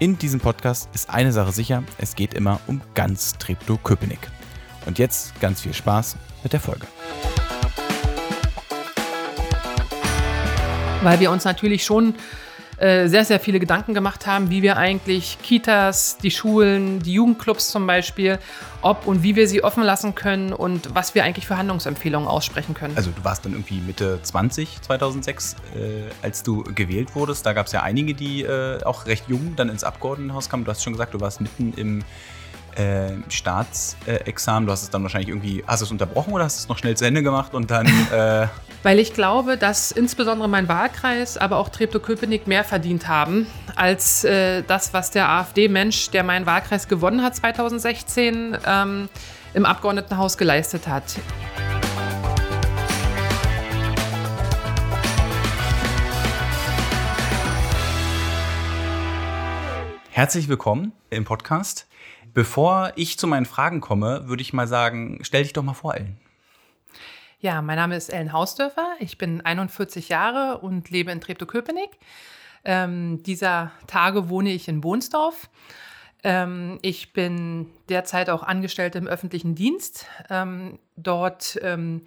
In 0.00 0.16
diesem 0.16 0.38
Podcast 0.38 0.88
ist 0.94 1.10
eine 1.10 1.32
Sache 1.32 1.50
sicher, 1.50 1.82
es 1.98 2.14
geht 2.14 2.32
immer 2.32 2.60
um 2.68 2.80
ganz 2.94 3.36
Treptow-Köpenick. 3.38 4.20
Und 4.86 5.00
jetzt 5.00 5.38
ganz 5.40 5.62
viel 5.62 5.74
Spaß 5.74 6.16
mit 6.44 6.52
der 6.52 6.60
Folge. 6.60 6.86
Weil 11.02 11.18
wir 11.18 11.32
uns 11.32 11.44
natürlich 11.44 11.84
schon 11.84 12.14
äh, 12.78 13.08
sehr, 13.08 13.24
sehr 13.24 13.40
viele 13.40 13.58
Gedanken 13.58 13.92
gemacht 13.92 14.26
haben, 14.26 14.50
wie 14.50 14.62
wir 14.62 14.76
eigentlich 14.76 15.38
Kitas, 15.42 16.18
die 16.18 16.30
Schulen, 16.30 17.00
die 17.00 17.14
Jugendclubs 17.14 17.70
zum 17.70 17.86
Beispiel, 17.86 18.38
ob 18.82 19.06
und 19.06 19.22
wie 19.24 19.34
wir 19.34 19.48
sie 19.48 19.64
offen 19.64 19.82
lassen 19.82 20.14
können 20.14 20.52
und 20.52 20.94
was 20.94 21.14
wir 21.14 21.24
eigentlich 21.24 21.46
für 21.46 21.58
Handlungsempfehlungen 21.58 22.28
aussprechen 22.28 22.74
können. 22.74 22.96
Also 22.96 23.10
du 23.10 23.24
warst 23.24 23.44
dann 23.44 23.52
irgendwie 23.52 23.80
Mitte 23.80 24.20
20, 24.22 24.82
2006, 24.82 25.56
äh, 25.74 26.02
als 26.22 26.44
du 26.44 26.62
gewählt 26.62 27.14
wurdest. 27.14 27.44
Da 27.44 27.52
gab 27.52 27.66
es 27.66 27.72
ja 27.72 27.82
einige, 27.82 28.14
die 28.14 28.42
äh, 28.42 28.82
auch 28.84 29.06
recht 29.06 29.28
jung 29.28 29.54
dann 29.56 29.68
ins 29.68 29.82
Abgeordnetenhaus 29.82 30.48
kamen. 30.48 30.64
Du 30.64 30.70
hast 30.70 30.84
schon 30.84 30.92
gesagt, 30.92 31.14
du 31.14 31.20
warst 31.20 31.40
mitten 31.40 31.72
im 31.76 32.04
äh, 32.76 33.12
Staatsexamen. 33.28 34.66
du 34.66 34.72
hast 34.72 34.82
es 34.82 34.90
dann 34.90 35.02
wahrscheinlich 35.02 35.28
irgendwie, 35.28 35.64
hast 35.66 35.80
du 35.80 35.84
es 35.86 35.90
unterbrochen 35.90 36.32
oder 36.32 36.44
hast 36.44 36.58
du 36.58 36.62
es 36.62 36.68
noch 36.68 36.78
schnell 36.78 36.96
zu 36.96 37.04
Ende 37.04 37.22
gemacht 37.22 37.54
und 37.54 37.70
dann... 37.70 37.86
Äh 38.12 38.46
Weil 38.82 39.00
ich 39.00 39.12
glaube, 39.12 39.56
dass 39.58 39.90
insbesondere 39.90 40.48
mein 40.48 40.66
Wahlkreis, 40.68 41.36
aber 41.36 41.58
auch 41.58 41.68
Treptow-Köpenick 41.68 42.46
mehr 42.46 42.64
verdient 42.64 43.06
haben 43.06 43.46
als 43.76 44.24
äh, 44.24 44.62
das, 44.62 44.94
was 44.94 45.10
der 45.10 45.28
AfD-Mensch, 45.28 46.10
der 46.10 46.24
meinen 46.24 46.46
Wahlkreis 46.46 46.88
gewonnen 46.88 47.22
hat 47.22 47.36
2016, 47.36 48.56
ähm, 48.66 49.08
im 49.54 49.66
Abgeordnetenhaus 49.66 50.38
geleistet 50.38 50.88
hat. 50.88 51.04
Herzlich 60.18 60.48
willkommen 60.48 60.90
im 61.10 61.24
Podcast. 61.24 61.86
Bevor 62.34 62.92
ich 62.96 63.18
zu 63.18 63.26
meinen 63.26 63.46
Fragen 63.46 63.80
komme, 63.80 64.28
würde 64.28 64.42
ich 64.42 64.52
mal 64.52 64.66
sagen, 64.66 65.20
stell 65.22 65.42
dich 65.42 65.52
doch 65.52 65.62
mal 65.62 65.74
vor, 65.74 65.94
Ellen. 65.94 66.18
Ja, 67.40 67.62
mein 67.62 67.76
Name 67.76 67.96
ist 67.96 68.08
Ellen 68.08 68.32
Hausdörfer. 68.32 68.94
Ich 68.98 69.16
bin 69.16 69.40
41 69.40 70.08
Jahre 70.08 70.58
und 70.58 70.90
lebe 70.90 71.12
in 71.12 71.20
Treptow-Köpenick. 71.20 71.90
Ähm, 72.64 73.22
dieser 73.22 73.70
Tage 73.86 74.28
wohne 74.28 74.50
ich 74.50 74.66
in 74.66 74.80
Bohnsdorf. 74.80 75.48
Ähm, 76.24 76.78
ich 76.82 77.12
bin 77.12 77.70
derzeit 77.88 78.28
auch 78.28 78.42
Angestellte 78.42 78.98
im 78.98 79.06
öffentlichen 79.06 79.54
Dienst. 79.54 80.06
Ähm, 80.28 80.80
dort 80.96 81.58
ähm, 81.62 82.02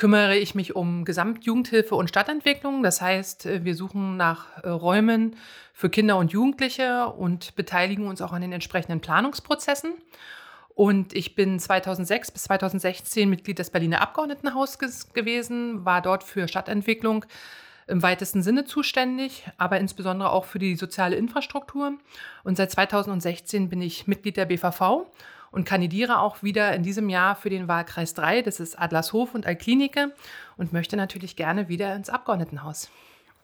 kümmere 0.00 0.38
ich 0.38 0.54
mich 0.54 0.74
um 0.74 1.04
Gesamtjugendhilfe 1.04 1.94
und 1.94 2.08
Stadtentwicklung. 2.08 2.82
Das 2.82 3.02
heißt, 3.02 3.44
äh, 3.44 3.64
wir 3.64 3.74
suchen 3.76 4.16
nach 4.16 4.46
äh, 4.64 4.68
Räumen 4.70 5.36
für 5.74 5.90
Kinder 5.90 6.16
und 6.16 6.32
Jugendliche 6.32 7.06
und 7.06 7.54
beteiligen 7.54 8.06
uns 8.06 8.22
auch 8.22 8.32
an 8.32 8.40
den 8.40 8.50
entsprechenden 8.50 9.00
Planungsprozessen. 9.00 9.92
Und 10.74 11.12
ich 11.12 11.34
bin 11.34 11.60
2006 11.60 12.30
bis 12.30 12.44
2016 12.44 13.28
Mitglied 13.28 13.58
des 13.58 13.68
Berliner 13.68 14.00
Abgeordnetenhauses 14.00 15.12
gewesen, 15.12 15.84
war 15.84 16.00
dort 16.00 16.24
für 16.24 16.48
Stadtentwicklung 16.48 17.26
im 17.86 18.02
weitesten 18.02 18.42
Sinne 18.42 18.64
zuständig, 18.64 19.46
aber 19.58 19.80
insbesondere 19.80 20.30
auch 20.30 20.46
für 20.46 20.58
die 20.58 20.76
soziale 20.76 21.16
Infrastruktur. 21.16 21.92
Und 22.42 22.56
seit 22.56 22.70
2016 22.70 23.68
bin 23.68 23.82
ich 23.82 24.06
Mitglied 24.06 24.38
der 24.38 24.46
BVV 24.46 25.10
und 25.50 25.64
kandidiere 25.64 26.20
auch 26.20 26.42
wieder 26.42 26.74
in 26.74 26.82
diesem 26.82 27.08
Jahr 27.08 27.36
für 27.36 27.50
den 27.50 27.68
Wahlkreis 27.68 28.14
3, 28.14 28.42
das 28.42 28.60
ist 28.60 28.78
Adlershof 28.78 29.34
und 29.34 29.46
Altklinike 29.46 30.12
und 30.56 30.72
möchte 30.72 30.96
natürlich 30.96 31.36
gerne 31.36 31.68
wieder 31.68 31.94
ins 31.94 32.08
Abgeordnetenhaus. 32.08 32.90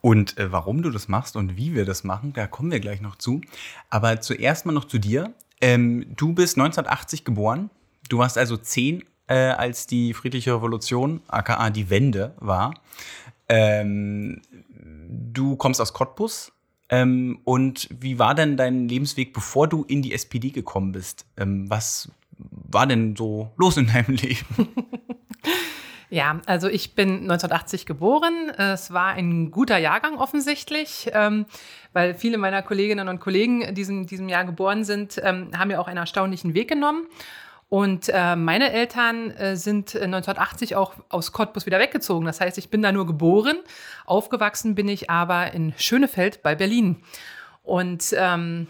Und 0.01 0.37
äh, 0.37 0.51
warum 0.51 0.81
du 0.81 0.89
das 0.89 1.07
machst 1.07 1.35
und 1.35 1.57
wie 1.57 1.75
wir 1.75 1.85
das 1.85 2.03
machen, 2.03 2.33
da 2.33 2.47
kommen 2.47 2.71
wir 2.71 2.79
gleich 2.79 3.01
noch 3.01 3.15
zu. 3.15 3.41
Aber 3.89 4.21
zuerst 4.21 4.65
mal 4.65 4.71
noch 4.71 4.85
zu 4.85 4.99
dir. 4.99 5.33
Ähm, 5.59 6.05
du 6.15 6.33
bist 6.33 6.57
1980 6.57 7.25
geboren. 7.25 7.69
Du 8.09 8.19
warst 8.19 8.37
also 8.37 8.57
zehn, 8.57 9.03
äh, 9.27 9.35
als 9.35 9.87
die 9.87 10.13
Friedliche 10.13 10.53
Revolution, 10.53 11.21
aka 11.27 11.69
die 11.71 11.89
Wende, 11.89 12.35
war. 12.39 12.73
Ähm, 13.49 14.41
du 15.09 15.55
kommst 15.55 15.81
aus 15.81 15.93
Cottbus, 15.93 16.51
ähm, 16.89 17.39
und 17.43 17.89
wie 17.99 18.19
war 18.19 18.35
denn 18.35 18.57
dein 18.57 18.87
Lebensweg, 18.87 19.33
bevor 19.33 19.67
du 19.67 19.83
in 19.83 20.01
die 20.01 20.13
SPD 20.13 20.51
gekommen 20.51 20.93
bist? 20.93 21.25
Ähm, 21.37 21.69
was 21.69 22.11
war 22.37 22.87
denn 22.87 23.15
so 23.15 23.51
los 23.57 23.77
in 23.77 23.87
deinem 23.87 24.15
Leben? 24.15 24.69
Ja, 26.09 26.39
also 26.45 26.69
ich 26.69 26.95
bin 26.95 27.09
1980 27.09 27.85
geboren. 27.85 28.49
Es 28.57 28.93
war 28.93 29.09
ein 29.09 29.51
guter 29.51 29.77
Jahrgang 29.77 30.17
offensichtlich, 30.17 31.09
ähm, 31.11 31.45
weil 31.91 32.15
viele 32.15 32.37
meiner 32.37 32.61
Kolleginnen 32.61 33.09
und 33.09 33.19
Kollegen 33.19 33.61
in 33.61 33.75
diesem, 33.75 34.05
diesem 34.05 34.29
Jahr 34.29 34.45
geboren 34.45 34.85
sind, 34.85 35.19
ähm, 35.21 35.51
haben 35.57 35.69
ja 35.69 35.79
auch 35.79 35.87
einen 35.87 35.97
erstaunlichen 35.97 36.53
Weg 36.53 36.69
genommen. 36.69 37.07
Und 37.69 38.09
äh, 38.09 38.35
meine 38.37 38.71
Eltern 38.71 39.31
äh, 39.31 39.57
sind 39.57 39.93
1980 39.93 40.75
auch 40.77 40.93
aus 41.09 41.33
Cottbus 41.33 41.65
wieder 41.65 41.79
weggezogen. 41.79 42.25
Das 42.25 42.39
heißt, 42.39 42.57
ich 42.57 42.69
bin 42.69 42.81
da 42.81 42.91
nur 42.91 43.05
geboren. 43.05 43.57
Aufgewachsen 44.05 44.73
bin 44.73 44.87
ich 44.87 45.09
aber 45.09 45.53
in 45.53 45.73
Schönefeld 45.77 46.41
bei 46.43 46.55
Berlin. 46.55 47.03
Und 47.63 48.15
ähm, 48.17 48.67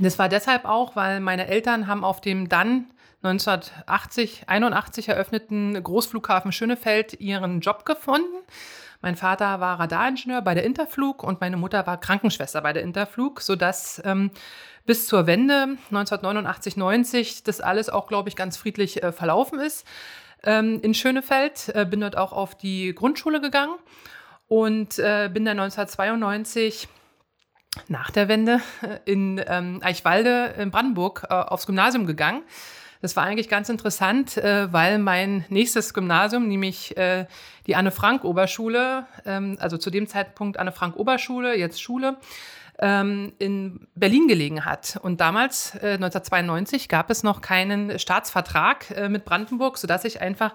das 0.00 0.18
war 0.18 0.30
deshalb 0.30 0.64
auch, 0.64 0.96
weil 0.96 1.20
meine 1.20 1.46
Eltern 1.46 1.86
haben 1.86 2.04
auf 2.04 2.22
dem 2.22 2.48
dann 2.48 2.86
1980, 3.22 4.48
81 4.48 5.08
eröffneten 5.08 5.80
Großflughafen 5.82 6.52
Schönefeld 6.52 7.20
ihren 7.20 7.60
Job 7.60 7.84
gefunden. 7.84 8.34
Mein 9.02 9.16
Vater 9.16 9.60
war 9.60 9.80
Radaringenieur 9.80 10.42
bei 10.42 10.54
der 10.54 10.64
Interflug 10.64 11.22
und 11.22 11.40
meine 11.40 11.56
Mutter 11.56 11.86
war 11.86 11.98
Krankenschwester 11.98 12.62
bei 12.62 12.72
der 12.72 12.82
Interflug, 12.82 13.40
sodass 13.40 14.00
ähm, 14.04 14.30
bis 14.84 15.06
zur 15.06 15.26
Wende 15.26 15.76
1989, 15.90 16.76
90 16.76 17.44
das 17.44 17.60
alles 17.60 17.88
auch, 17.88 18.06
glaube 18.06 18.28
ich, 18.28 18.36
ganz 18.36 18.56
friedlich 18.56 19.02
äh, 19.02 19.12
verlaufen 19.12 19.58
ist 19.58 19.86
ähm, 20.42 20.80
in 20.82 20.94
Schönefeld. 20.94 21.70
Äh, 21.74 21.86
bin 21.86 22.00
dort 22.00 22.16
auch 22.16 22.32
auf 22.32 22.56
die 22.56 22.94
Grundschule 22.94 23.40
gegangen 23.40 23.74
und 24.48 24.98
äh, 24.98 25.30
bin 25.32 25.44
dann 25.44 25.58
1992 25.60 26.88
nach 27.88 28.10
der 28.10 28.28
Wende 28.28 28.60
in 29.04 29.42
ähm, 29.46 29.80
Eichwalde 29.82 30.54
in 30.58 30.70
Brandenburg 30.70 31.26
äh, 31.30 31.34
aufs 31.34 31.66
Gymnasium 31.66 32.06
gegangen. 32.06 32.42
Das 33.00 33.16
war 33.16 33.24
eigentlich 33.24 33.48
ganz 33.48 33.68
interessant, 33.68 34.36
äh, 34.36 34.72
weil 34.72 34.98
mein 34.98 35.44
nächstes 35.48 35.92
Gymnasium, 35.92 36.46
nämlich 36.46 36.96
äh, 36.96 37.26
die 37.66 37.74
Anne-Frank-Oberschule, 37.74 39.06
ähm, 39.26 39.56
also 39.58 39.76
zu 39.76 39.90
dem 39.90 40.06
Zeitpunkt 40.06 40.56
Anne-Frank-Oberschule, 40.56 41.58
jetzt 41.58 41.82
Schule, 41.82 42.16
ähm, 42.82 43.32
in 43.38 43.86
Berlin 43.94 44.26
gelegen 44.26 44.64
hat. 44.64 44.98
Und 45.00 45.20
damals, 45.20 45.76
äh, 45.76 45.94
1992, 45.94 46.88
gab 46.88 47.10
es 47.10 47.22
noch 47.22 47.40
keinen 47.40 47.98
Staatsvertrag 47.98 48.90
äh, 48.90 49.08
mit 49.08 49.24
Brandenburg, 49.24 49.78
sodass 49.78 50.04
ich 50.04 50.20
einfach 50.20 50.54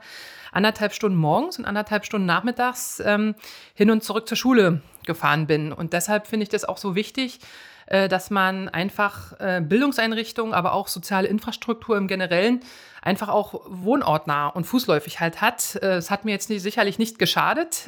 anderthalb 0.51 0.93
Stunden 0.93 1.17
morgens 1.17 1.57
und 1.57 1.65
anderthalb 1.65 2.05
Stunden 2.05 2.27
nachmittags 2.27 3.01
ähm, 3.03 3.35
hin 3.73 3.89
und 3.89 4.03
zurück 4.03 4.27
zur 4.27 4.37
Schule 4.37 4.81
gefahren 5.05 5.47
bin. 5.47 5.71
Und 5.71 5.93
deshalb 5.93 6.27
finde 6.27 6.43
ich 6.43 6.49
das 6.49 6.65
auch 6.65 6.77
so 6.77 6.95
wichtig, 6.95 7.39
äh, 7.85 8.09
dass 8.09 8.29
man 8.29 8.67
einfach 8.67 9.39
äh, 9.39 9.61
Bildungseinrichtungen, 9.61 10.53
aber 10.53 10.73
auch 10.73 10.89
soziale 10.89 11.29
Infrastruktur 11.29 11.95
im 11.95 12.07
Generellen 12.07 12.59
einfach 13.01 13.29
auch 13.29 13.61
wohnortnah 13.67 14.47
und 14.47 14.65
fußläufig 14.65 15.21
halt 15.21 15.39
hat. 15.39 15.79
Äh, 15.81 15.95
es 15.95 16.11
hat 16.11 16.25
mir 16.25 16.31
jetzt 16.31 16.49
nicht, 16.49 16.61
sicherlich 16.61 16.99
nicht 16.99 17.19
geschadet, 17.19 17.85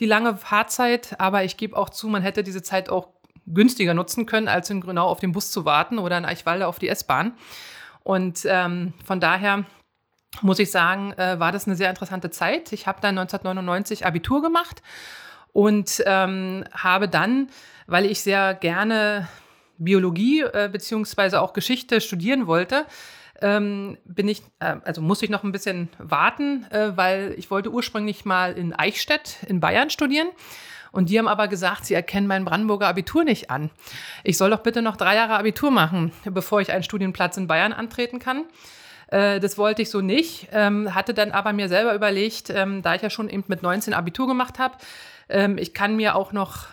die 0.00 0.06
lange 0.06 0.36
Fahrzeit, 0.36 1.14
aber 1.18 1.44
ich 1.44 1.56
gebe 1.56 1.76
auch 1.76 1.90
zu, 1.90 2.08
man 2.08 2.22
hätte 2.22 2.42
diese 2.42 2.62
Zeit 2.62 2.90
auch 2.90 3.08
günstiger 3.46 3.94
nutzen 3.94 4.26
können, 4.26 4.48
als 4.48 4.70
in 4.70 4.80
Grünau 4.80 5.06
auf 5.06 5.20
den 5.20 5.32
Bus 5.32 5.50
zu 5.50 5.64
warten 5.64 5.98
oder 5.98 6.18
in 6.18 6.24
Eichwalde 6.24 6.66
auf 6.66 6.78
die 6.78 6.88
S-Bahn. 6.88 7.32
Und 8.02 8.46
ähm, 8.46 8.92
von 9.04 9.20
daher 9.20 9.64
muss 10.42 10.58
ich 10.58 10.70
sagen, 10.70 11.12
äh, 11.12 11.38
war 11.38 11.52
das 11.52 11.66
eine 11.66 11.76
sehr 11.76 11.90
interessante 11.90 12.30
Zeit. 12.30 12.72
Ich 12.72 12.86
habe 12.86 13.00
dann 13.00 13.18
1999 13.18 14.06
Abitur 14.06 14.42
gemacht 14.42 14.82
und 15.52 16.02
ähm, 16.06 16.64
habe 16.72 17.08
dann, 17.08 17.48
weil 17.86 18.06
ich 18.06 18.20
sehr 18.22 18.54
gerne 18.54 19.28
Biologie 19.78 20.42
äh, 20.42 20.68
beziehungsweise 20.70 21.40
auch 21.40 21.52
Geschichte 21.52 22.00
studieren 22.00 22.46
wollte, 22.46 22.86
ähm, 23.42 23.96
bin 24.04 24.28
ich, 24.28 24.42
äh, 24.60 24.76
also 24.84 25.00
muss 25.00 25.22
ich 25.22 25.30
noch 25.30 25.42
ein 25.42 25.52
bisschen 25.52 25.88
warten, 25.98 26.66
äh, 26.70 26.96
weil 26.96 27.34
ich 27.38 27.50
wollte 27.50 27.70
ursprünglich 27.70 28.24
mal 28.24 28.52
in 28.52 28.74
Eichstätt 28.74 29.38
in 29.46 29.60
Bayern 29.60 29.90
studieren 29.90 30.28
Und 30.92 31.10
die 31.10 31.18
haben 31.18 31.28
aber 31.28 31.48
gesagt, 31.48 31.86
sie 31.86 31.94
erkennen 31.94 32.26
mein 32.26 32.44
Brandenburger 32.44 32.88
Abitur 32.88 33.24
nicht 33.24 33.50
an. 33.50 33.70
Ich 34.24 34.36
soll 34.36 34.50
doch 34.50 34.60
bitte 34.60 34.82
noch 34.82 34.96
drei 34.96 35.14
Jahre 35.14 35.34
Abitur 35.34 35.70
machen, 35.70 36.12
bevor 36.24 36.60
ich 36.60 36.72
einen 36.72 36.82
Studienplatz 36.82 37.36
in 37.36 37.46
Bayern 37.46 37.72
antreten 37.72 38.18
kann. 38.18 38.44
Äh, 39.08 39.40
das 39.40 39.58
wollte 39.58 39.82
ich 39.82 39.90
so 39.90 40.00
nicht, 40.00 40.48
ähm, 40.52 40.94
hatte 40.94 41.14
dann 41.14 41.32
aber 41.32 41.52
mir 41.52 41.68
selber 41.68 41.94
überlegt, 41.94 42.50
ähm, 42.50 42.82
da 42.82 42.94
ich 42.94 43.02
ja 43.02 43.10
schon 43.10 43.28
eben 43.28 43.44
mit 43.48 43.62
19 43.62 43.94
Abitur 43.94 44.26
gemacht 44.26 44.58
habe, 44.58 44.76
ähm, 45.28 45.58
ich 45.58 45.74
kann 45.74 45.96
mir 45.96 46.16
auch 46.16 46.32
noch 46.32 46.66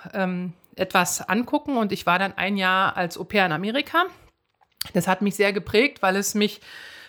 etwas 0.75 1.27
angucken 1.27 1.75
und 1.75 1.91
ich 1.91 2.05
war 2.05 2.19
dann 2.19 2.37
ein 2.37 2.55
Jahr 2.55 2.95
als 2.95 3.17
Au 3.17 3.23
pair 3.23 3.45
in 3.45 3.51
Amerika. 3.51 4.05
Das 4.93 5.07
hat 5.07 5.21
mich 5.21 5.35
sehr 5.35 5.53
geprägt, 5.53 6.01
weil 6.01 6.15
es 6.15 6.35
mich 6.35 6.61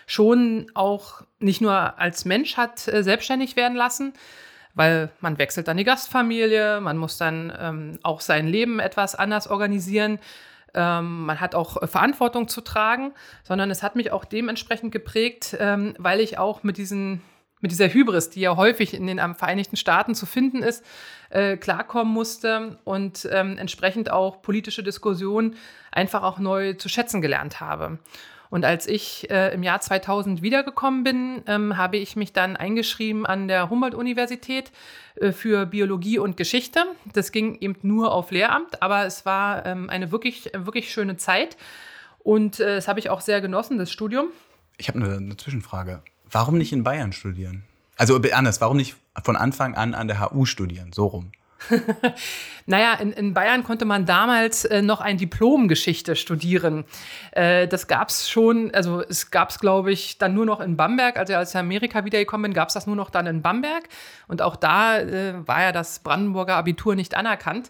schon 0.05 0.71
auch 0.73 1.21
nicht 1.39 1.61
nur 1.61 1.99
als 1.99 2.25
Mensch 2.25 2.57
hat 2.57 2.87
äh, 2.87 3.03
selbstständig 3.03 3.55
werden 3.55 3.77
lassen, 3.77 4.13
weil 4.79 5.09
man 5.19 5.37
wechselt 5.37 5.67
dann 5.67 5.75
die 5.75 5.83
Gastfamilie, 5.83 6.79
man 6.79 6.95
muss 6.95 7.17
dann 7.17 7.51
ähm, 7.59 7.99
auch 8.01 8.21
sein 8.21 8.47
Leben 8.47 8.79
etwas 8.79 9.13
anders 9.13 9.49
organisieren. 9.49 10.19
Ähm, 10.73 11.25
man 11.25 11.41
hat 11.41 11.53
auch 11.53 11.81
äh, 11.81 11.87
Verantwortung 11.87 12.47
zu 12.47 12.61
tragen, 12.61 13.11
sondern 13.43 13.71
es 13.71 13.83
hat 13.83 13.97
mich 13.97 14.13
auch 14.13 14.23
dementsprechend 14.23 14.93
geprägt, 14.93 15.57
ähm, 15.59 15.95
weil 15.97 16.21
ich 16.21 16.37
auch 16.37 16.63
mit 16.63 16.77
diesen 16.77 17.21
mit 17.59 17.71
dieser 17.71 17.89
Hybris, 17.89 18.29
die 18.29 18.39
ja 18.39 18.55
häufig 18.55 18.93
in 18.93 19.05
den 19.05 19.19
Vereinigten 19.35 19.75
Staaten 19.75 20.15
zu 20.15 20.25
finden 20.25 20.63
ist, 20.63 20.81
äh, 21.29 21.57
klarkommen 21.57 22.13
musste 22.13 22.77
und 22.85 23.27
ähm, 23.33 23.57
entsprechend 23.57 24.09
auch 24.09 24.41
politische 24.41 24.81
Diskussionen 24.81 25.57
einfach 25.91 26.23
auch 26.23 26.39
neu 26.39 26.75
zu 26.75 26.87
schätzen 26.87 27.21
gelernt 27.21 27.59
habe. 27.59 27.99
Und 28.49 28.65
als 28.65 28.87
ich 28.87 29.29
äh, 29.29 29.53
im 29.53 29.61
Jahr 29.61 29.79
2000 29.79 30.41
wiedergekommen 30.41 31.03
bin, 31.03 31.43
ähm, 31.45 31.77
habe 31.77 31.97
ich 31.97 32.15
mich 32.15 32.33
dann 32.33 32.57
eingeschrieben 32.57 33.25
an 33.25 33.47
der 33.47 33.69
Humboldt-Universität 33.69 34.71
äh, 35.15 35.31
für 35.31 35.67
Biologie 35.67 36.17
und 36.17 36.35
Geschichte. 36.35 36.83
Das 37.13 37.31
ging 37.31 37.59
eben 37.59 37.75
nur 37.83 38.11
auf 38.11 38.31
Lehramt, 38.31 38.81
aber 38.81 39.05
es 39.05 39.25
war 39.25 39.65
ähm, 39.65 39.89
eine 39.89 40.11
wirklich, 40.11 40.51
wirklich 40.57 40.91
schöne 40.91 41.17
Zeit. 41.17 41.57
Und 42.19 42.59
äh, 42.59 42.75
das 42.75 42.87
habe 42.87 42.99
ich 42.99 43.09
auch 43.11 43.21
sehr 43.21 43.39
genossen, 43.39 43.77
das 43.77 43.91
Studium. 43.91 44.29
Ich 44.77 44.87
habe 44.87 44.99
eine, 44.99 45.17
eine 45.17 45.37
Zwischenfrage. 45.37 46.01
Warum 46.31 46.57
nicht 46.57 46.73
in 46.73 46.83
Bayern 46.83 47.13
studieren? 47.13 47.63
Also 47.97 48.19
anders, 48.31 48.61
warum 48.61 48.77
nicht 48.77 48.95
von 49.23 49.35
Anfang 49.35 49.75
an 49.75 49.93
an 49.93 50.07
der 50.07 50.21
HU 50.21 50.45
studieren? 50.45 50.91
So 50.93 51.05
rum. 51.05 51.31
naja, 52.65 52.93
in, 52.93 53.11
in 53.13 53.33
Bayern 53.33 53.63
konnte 53.63 53.85
man 53.85 54.05
damals 54.05 54.65
äh, 54.65 54.81
noch 54.81 55.01
ein 55.01 55.17
Diplom-Geschichte 55.17 56.15
studieren. 56.15 56.85
Äh, 57.31 57.67
das 57.67 57.87
gab 57.87 58.09
es 58.09 58.29
schon, 58.29 58.73
also 58.73 59.01
es 59.01 59.31
gab 59.31 59.49
es, 59.49 59.59
glaube 59.59 59.91
ich, 59.91 60.17
dann 60.17 60.33
nur 60.33 60.45
noch 60.45 60.59
in 60.59 60.77
Bamberg. 60.77 61.17
Also 61.17 61.35
als 61.35 61.49
ich 61.49 61.55
in 61.55 61.61
Amerika 61.61 62.05
wiedergekommen 62.05 62.43
bin, 62.43 62.53
gab 62.53 62.69
es 62.69 62.73
das 62.73 62.87
nur 62.87 62.95
noch 62.95 63.09
dann 63.09 63.27
in 63.27 63.41
Bamberg. 63.41 63.89
Und 64.27 64.41
auch 64.41 64.55
da 64.55 64.99
äh, 64.99 65.47
war 65.47 65.61
ja 65.61 65.71
das 65.71 65.99
Brandenburger 65.99 66.55
Abitur 66.55 66.95
nicht 66.95 67.15
anerkannt. 67.15 67.69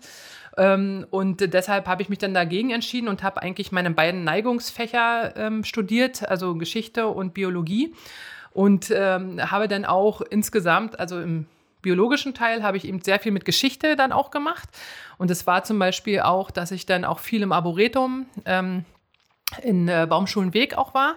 Ähm, 0.57 1.05
und 1.09 1.53
deshalb 1.53 1.87
habe 1.87 2.01
ich 2.01 2.09
mich 2.09 2.19
dann 2.19 2.33
dagegen 2.33 2.71
entschieden 2.71 3.07
und 3.07 3.23
habe 3.23 3.41
eigentlich 3.41 3.71
meine 3.71 3.91
beiden 3.91 4.23
Neigungsfächer 4.23 5.35
ähm, 5.37 5.63
studiert, 5.63 6.27
also 6.27 6.55
Geschichte 6.55 7.07
und 7.07 7.33
Biologie. 7.33 7.93
Und 8.51 8.91
ähm, 8.91 9.39
habe 9.51 9.67
dann 9.67 9.85
auch 9.85 10.21
insgesamt, 10.21 10.99
also 10.99 11.21
im 11.21 11.45
biologischen 11.81 12.33
Teil 12.33 12.63
habe 12.63 12.77
ich 12.77 12.87
eben 12.87 13.01
sehr 13.01 13.19
viel 13.19 13.31
mit 13.31 13.45
Geschichte 13.45 13.95
dann 13.95 14.11
auch 14.11 14.31
gemacht. 14.31 14.69
Und 15.17 15.31
es 15.31 15.47
war 15.47 15.63
zum 15.63 15.79
Beispiel 15.79 16.21
auch, 16.21 16.51
dass 16.51 16.71
ich 16.71 16.85
dann 16.85 17.05
auch 17.05 17.19
viel 17.19 17.41
im 17.41 17.51
Arboretum 17.51 18.25
ähm, 18.45 18.85
in 19.63 19.87
äh, 19.87 20.05
Baumschulenweg 20.07 20.77
auch 20.77 20.93
war, 20.93 21.15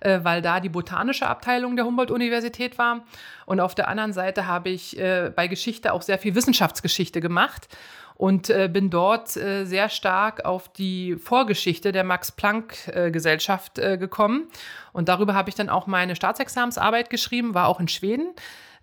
äh, 0.00 0.20
weil 0.22 0.42
da 0.42 0.60
die 0.60 0.68
botanische 0.68 1.26
Abteilung 1.26 1.76
der 1.76 1.84
Humboldt-Universität 1.84 2.78
war. 2.78 3.04
Und 3.46 3.60
auf 3.60 3.74
der 3.74 3.88
anderen 3.88 4.12
Seite 4.12 4.46
habe 4.46 4.70
ich 4.70 4.98
äh, 4.98 5.32
bei 5.34 5.48
Geschichte 5.48 5.92
auch 5.92 6.02
sehr 6.02 6.18
viel 6.18 6.34
Wissenschaftsgeschichte 6.34 7.20
gemacht 7.20 7.68
und 8.14 8.50
äh, 8.50 8.68
bin 8.72 8.90
dort 8.90 9.36
äh, 9.36 9.64
sehr 9.64 9.88
stark 9.88 10.44
auf 10.44 10.72
die 10.72 11.16
Vorgeschichte 11.16 11.90
der 11.90 12.04
Max-Planck-Gesellschaft 12.04 13.78
äh, 13.78 13.98
gekommen. 13.98 14.48
Und 14.92 15.08
darüber 15.08 15.34
habe 15.34 15.48
ich 15.48 15.56
dann 15.56 15.68
auch 15.68 15.86
meine 15.88 16.14
Staatsexamensarbeit 16.14 17.10
geschrieben, 17.10 17.54
war 17.54 17.66
auch 17.66 17.80
in 17.80 17.88
Schweden 17.88 18.32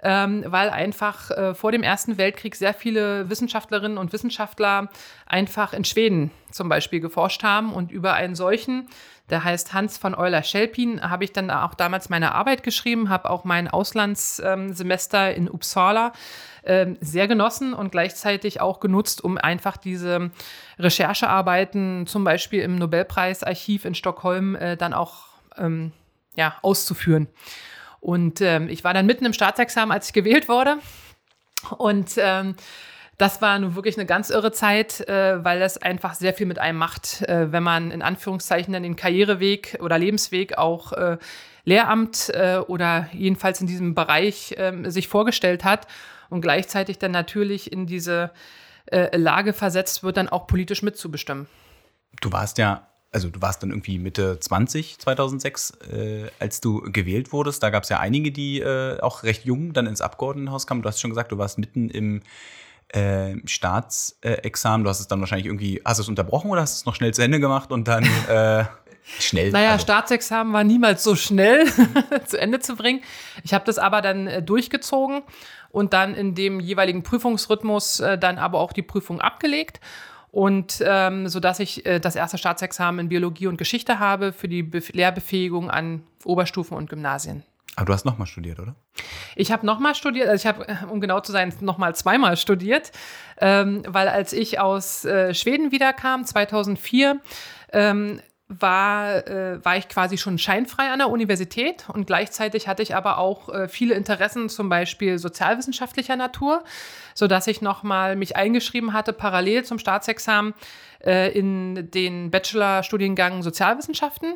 ähm, 0.01 0.43
weil 0.47 0.69
einfach 0.69 1.31
äh, 1.31 1.53
vor 1.53 1.71
dem 1.71 1.83
Ersten 1.83 2.17
Weltkrieg 2.17 2.55
sehr 2.55 2.73
viele 2.73 3.29
Wissenschaftlerinnen 3.29 3.97
und 3.97 4.13
Wissenschaftler 4.13 4.89
einfach 5.25 5.73
in 5.73 5.83
Schweden 5.83 6.31
zum 6.51 6.69
Beispiel 6.69 6.99
geforscht 6.99 7.43
haben 7.43 7.73
und 7.73 7.91
über 7.91 8.13
einen 8.13 8.35
solchen, 8.35 8.87
der 9.29 9.43
heißt 9.43 9.73
Hans 9.73 9.97
von 9.97 10.15
Euler-Schelpin, 10.15 11.07
habe 11.07 11.23
ich 11.23 11.33
dann 11.33 11.51
auch 11.51 11.75
damals 11.75 12.09
meine 12.09 12.33
Arbeit 12.33 12.63
geschrieben, 12.63 13.09
habe 13.09 13.29
auch 13.29 13.43
mein 13.43 13.67
Auslandssemester 13.67 15.35
in 15.35 15.49
Uppsala 15.49 16.13
ähm, 16.63 16.97
sehr 17.01 17.27
genossen 17.27 17.73
und 17.73 17.91
gleichzeitig 17.91 18.61
auch 18.61 18.79
genutzt, 18.79 19.23
um 19.23 19.37
einfach 19.37 19.77
diese 19.77 20.31
Recherchearbeiten 20.79 22.07
zum 22.07 22.23
Beispiel 22.23 22.61
im 22.61 22.75
Nobelpreisarchiv 22.75 23.85
in 23.85 23.95
Stockholm 23.95 24.55
äh, 24.55 24.77
dann 24.77 24.93
auch 24.93 25.25
ähm, 25.57 25.91
ja, 26.35 26.55
auszuführen. 26.61 27.27
Und 27.99 28.41
ähm, 28.41 28.69
ich 28.69 28.83
war 28.83 28.93
dann 28.93 29.05
mitten 29.05 29.25
im 29.25 29.33
Staatsexamen, 29.33 29.91
als 29.91 30.07
ich 30.07 30.13
gewählt 30.13 30.47
wurde. 30.47 30.77
Und 31.77 32.11
ähm, 32.17 32.55
das 33.17 33.41
war 33.41 33.59
nun 33.59 33.75
wirklich 33.75 33.97
eine 33.97 34.05
ganz 34.05 34.29
irre 34.29 34.53
Zeit, 34.53 35.01
äh, 35.09 35.43
weil 35.43 35.59
das 35.59 35.77
einfach 35.77 36.13
sehr 36.13 36.33
viel 36.33 36.45
mit 36.45 36.57
einem 36.57 36.77
macht, 36.77 37.21
äh, 37.23 37.51
wenn 37.51 37.63
man 37.63 37.91
in 37.91 38.01
Anführungszeichen 38.01 38.71
dann 38.71 38.83
den 38.83 38.95
Karriereweg 38.95 39.77
oder 39.81 39.99
Lebensweg 39.99 40.57
auch 40.57 40.93
äh, 40.93 41.17
Lehramt 41.65 42.29
äh, 42.33 42.59
oder 42.65 43.09
jedenfalls 43.11 43.59
in 43.59 43.67
diesem 43.67 43.93
Bereich 43.93 44.55
ähm, 44.57 44.89
sich 44.89 45.09
vorgestellt 45.09 45.65
hat 45.65 45.85
und 46.29 46.41
gleichzeitig 46.41 46.97
dann 46.97 47.11
natürlich 47.11 47.71
in 47.73 47.85
diese 47.85 48.31
äh, 48.85 49.15
Lage 49.17 49.51
versetzt 49.51 50.01
wird, 50.01 50.15
dann 50.15 50.29
auch 50.29 50.47
politisch 50.47 50.81
mitzubestimmen. 50.81 51.47
Du 52.21 52.31
warst 52.31 52.57
ja 52.57 52.87
also 53.11 53.29
du 53.29 53.41
warst 53.41 53.63
dann 53.63 53.71
irgendwie 53.71 53.97
Mitte 53.97 54.39
20, 54.39 54.99
2006, 54.99 55.71
äh, 55.91 56.27
als 56.39 56.61
du 56.61 56.81
gewählt 56.81 57.31
wurdest. 57.31 57.63
Da 57.63 57.69
gab 57.69 57.83
es 57.83 57.89
ja 57.89 57.99
einige, 57.99 58.31
die 58.31 58.59
äh, 58.59 58.99
auch 59.01 59.23
recht 59.23 59.45
jung 59.45 59.73
dann 59.73 59.87
ins 59.87 60.01
Abgeordnetenhaus 60.01 60.67
kamen. 60.67 60.81
Du 60.81 60.87
hast 60.87 61.01
schon 61.01 61.09
gesagt, 61.09 61.31
du 61.31 61.37
warst 61.37 61.57
mitten 61.57 61.89
im 61.89 62.21
äh, 62.89 63.35
Staatsexamen. 63.45 64.83
du 64.83 64.89
hast 64.89 64.99
es 64.99 65.07
dann 65.07 65.19
wahrscheinlich 65.19 65.47
irgendwie, 65.47 65.81
hast 65.85 65.97
du 65.97 66.03
es 66.03 66.09
unterbrochen 66.09 66.51
oder 66.51 66.61
hast 66.61 66.77
du 66.77 66.81
es 66.81 66.85
noch 66.85 66.95
schnell 66.95 67.13
zu 67.13 67.23
Ende 67.23 67.39
gemacht 67.39 67.71
und 67.71 67.87
dann 67.87 68.03
äh, 68.29 68.65
schnell? 69.19 69.51
Naja, 69.51 69.71
also. 69.71 69.83
Staatsexamen 69.83 70.53
war 70.53 70.63
niemals 70.63 71.03
so 71.03 71.15
schnell 71.15 71.65
zu 72.25 72.39
Ende 72.39 72.59
zu 72.59 72.75
bringen. 72.75 73.01
Ich 73.43 73.53
habe 73.53 73.65
das 73.65 73.79
aber 73.79 74.01
dann 74.01 74.27
äh, 74.27 74.43
durchgezogen 74.43 75.23
und 75.71 75.93
dann 75.93 76.13
in 76.13 76.35
dem 76.35 76.59
jeweiligen 76.59 77.01
Prüfungsrhythmus 77.01 78.01
äh, 78.01 78.17
dann 78.19 78.37
aber 78.37 78.59
auch 78.59 78.73
die 78.73 78.83
Prüfung 78.83 79.19
abgelegt 79.19 79.79
und 80.31 80.83
ähm, 80.85 81.27
so 81.27 81.39
dass 81.39 81.59
ich 81.59 81.85
äh, 81.85 81.99
das 81.99 82.15
erste 82.15 82.37
Staatsexamen 82.37 83.01
in 83.01 83.09
Biologie 83.09 83.47
und 83.47 83.57
Geschichte 83.57 83.99
habe 83.99 84.33
für 84.33 84.47
die 84.47 84.63
Be 84.63 84.83
Lehrbefähigung 84.91 85.69
an 85.69 86.03
Oberstufen 86.23 86.77
und 86.77 86.89
Gymnasien. 86.89 87.43
Aber 87.75 87.85
du 87.85 87.93
hast 87.93 88.03
nochmal 88.03 88.27
studiert, 88.27 88.59
oder? 88.59 88.75
Ich 89.35 89.51
habe 89.51 89.65
nochmal 89.65 89.95
studiert, 89.95 90.27
also 90.27 90.41
ich 90.41 90.47
habe, 90.47 90.67
äh, 90.67 90.85
um 90.89 90.99
genau 90.99 91.21
zu 91.21 91.31
sein, 91.31 91.53
nochmal 91.61 91.95
zweimal 91.95 92.35
studiert, 92.35 92.91
ähm, 93.39 93.83
weil 93.87 94.09
als 94.09 94.33
ich 94.33 94.59
aus 94.59 95.05
äh, 95.05 95.33
Schweden 95.33 95.71
wiederkam, 95.71 96.25
2004, 96.25 97.21
ähm, 97.71 98.19
war, 98.49 99.27
äh, 99.27 99.63
war 99.63 99.77
ich 99.77 99.87
quasi 99.87 100.17
schon 100.17 100.39
scheinfrei 100.39 100.89
an 100.91 100.97
der 100.97 101.09
Universität 101.09 101.85
und 101.87 102.07
gleichzeitig 102.07 102.67
hatte 102.67 102.81
ich 102.81 102.95
aber 102.95 103.19
auch 103.19 103.47
äh, 103.49 103.67
viele 103.67 103.93
Interessen, 103.93 104.49
zum 104.49 104.69
Beispiel 104.69 105.19
sozialwissenschaftlicher 105.19 106.15
Natur, 106.15 106.63
sodass 107.13 107.45
ich 107.45 107.61
nochmal 107.61 108.15
mich 108.15 108.35
eingeschrieben 108.35 108.91
hatte, 108.93 109.13
parallel 109.13 109.65
zum 109.65 109.77
Staatsexamen 109.77 110.55
äh, 111.05 111.31
in 111.37 111.91
den 111.91 112.31
Bachelorstudiengang 112.31 113.43
Sozialwissenschaften. 113.43 114.33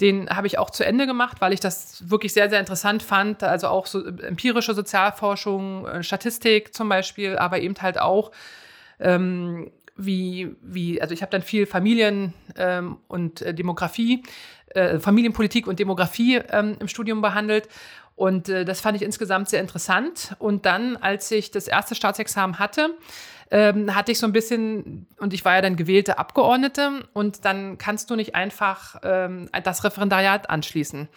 Den 0.00 0.30
habe 0.30 0.46
ich 0.46 0.58
auch 0.58 0.70
zu 0.70 0.84
Ende 0.84 1.06
gemacht, 1.06 1.42
weil 1.42 1.52
ich 1.52 1.60
das 1.60 2.08
wirklich 2.08 2.32
sehr, 2.32 2.48
sehr 2.48 2.58
interessant 2.58 3.02
fand. 3.02 3.42
Also 3.42 3.68
auch 3.68 3.86
so 3.86 4.02
empirische 4.02 4.72
Sozialforschung, 4.72 5.86
äh, 5.86 6.02
Statistik 6.02 6.74
zum 6.74 6.88
Beispiel, 6.88 7.36
aber 7.36 7.60
eben 7.60 7.74
halt 7.82 8.00
auch 8.00 8.32
ähm, 8.98 9.70
wie, 9.96 10.56
wie, 10.62 11.00
also 11.00 11.14
ich 11.14 11.22
habe 11.22 11.30
dann 11.30 11.42
viel 11.42 11.66
Familien 11.66 12.32
ähm, 12.56 12.98
und 13.08 13.42
äh, 13.42 13.54
Demografie, 13.54 14.22
äh, 14.68 14.98
Familienpolitik 14.98 15.66
und 15.66 15.78
Demografie 15.78 16.36
ähm, 16.50 16.76
im 16.80 16.88
Studium 16.88 17.20
behandelt. 17.20 17.68
Und 18.14 18.48
äh, 18.48 18.64
das 18.64 18.80
fand 18.80 18.96
ich 18.96 19.02
insgesamt 19.02 19.48
sehr 19.48 19.60
interessant. 19.60 20.36
Und 20.38 20.66
dann, 20.66 20.96
als 20.96 21.30
ich 21.30 21.50
das 21.50 21.68
erste 21.68 21.94
Staatsexamen 21.94 22.58
hatte, 22.58 22.96
ähm, 23.50 23.94
hatte 23.94 24.12
ich 24.12 24.18
so 24.18 24.26
ein 24.26 24.32
bisschen, 24.32 25.06
und 25.18 25.34
ich 25.34 25.44
war 25.44 25.56
ja 25.56 25.60
dann 25.60 25.76
gewählte 25.76 26.18
Abgeordnete, 26.18 27.04
und 27.12 27.44
dann 27.44 27.78
kannst 27.78 28.10
du 28.10 28.16
nicht 28.16 28.34
einfach 28.34 28.96
ähm, 29.02 29.48
das 29.62 29.84
Referendariat 29.84 30.48
anschließen 30.48 31.08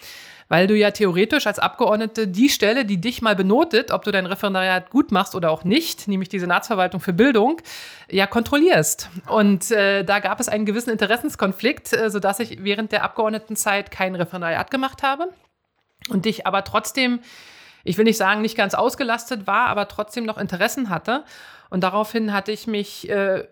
weil 0.48 0.68
du 0.68 0.76
ja 0.76 0.92
theoretisch 0.92 1.48
als 1.48 1.60
Abgeordnete 1.60 2.28
die 2.28 2.50
Stelle, 2.50 2.86
die 2.86 3.02
dich 3.02 3.22
mal 3.22 3.36
benotet, 3.36 3.92
ob 3.92 4.04
du 4.04 4.12
dein 4.12 4.26
Referendariat 4.26 4.90
gut 4.90 5.12
machst 5.12 5.36
oder 5.36 5.52
auch 5.52 5.64
nicht, 5.64 6.08
nämlich 6.08 6.30
die 6.30 6.40
Senatsverwaltung 6.40 7.00
für 7.00 7.14
Bildung, 7.14 7.62
ja 8.10 8.28
kontrollierst. 8.28 9.10
Und 9.28 9.72
äh, 9.72 10.04
da 10.04 10.20
gab 10.20 10.40
es 10.40 10.48
einen 10.48 10.66
gewissen 10.66 10.92
Interessenskonflikt, 10.92 11.94
äh, 11.94 12.10
sodass 12.10 12.40
ich 12.40 12.64
während 12.64 12.92
der 12.92 13.04
Abgeordnetenzeit 13.04 13.92
kein 13.92 14.16
Referendariat 14.16 14.70
gemacht 14.70 15.04
habe 15.04 15.30
und 16.10 16.26
dich 16.26 16.46
aber 16.48 16.64
trotzdem 16.64 17.20
ich 17.86 17.98
will 17.98 18.04
nicht 18.04 18.18
sagen, 18.18 18.42
nicht 18.42 18.58
ganz 18.58 18.74
ausgelastet 18.74 19.48
war, 19.48 19.68
aber 19.68 19.88
trotzdem 19.88 20.26
noch 20.26 20.38
Interessen 20.38 20.90
hatte. 20.90 21.24
Und 21.70 21.82
daraufhin 21.82 22.34
hatte 22.34 22.52
ich 22.52 22.68
mich 22.68 23.08
äh, 23.10 23.48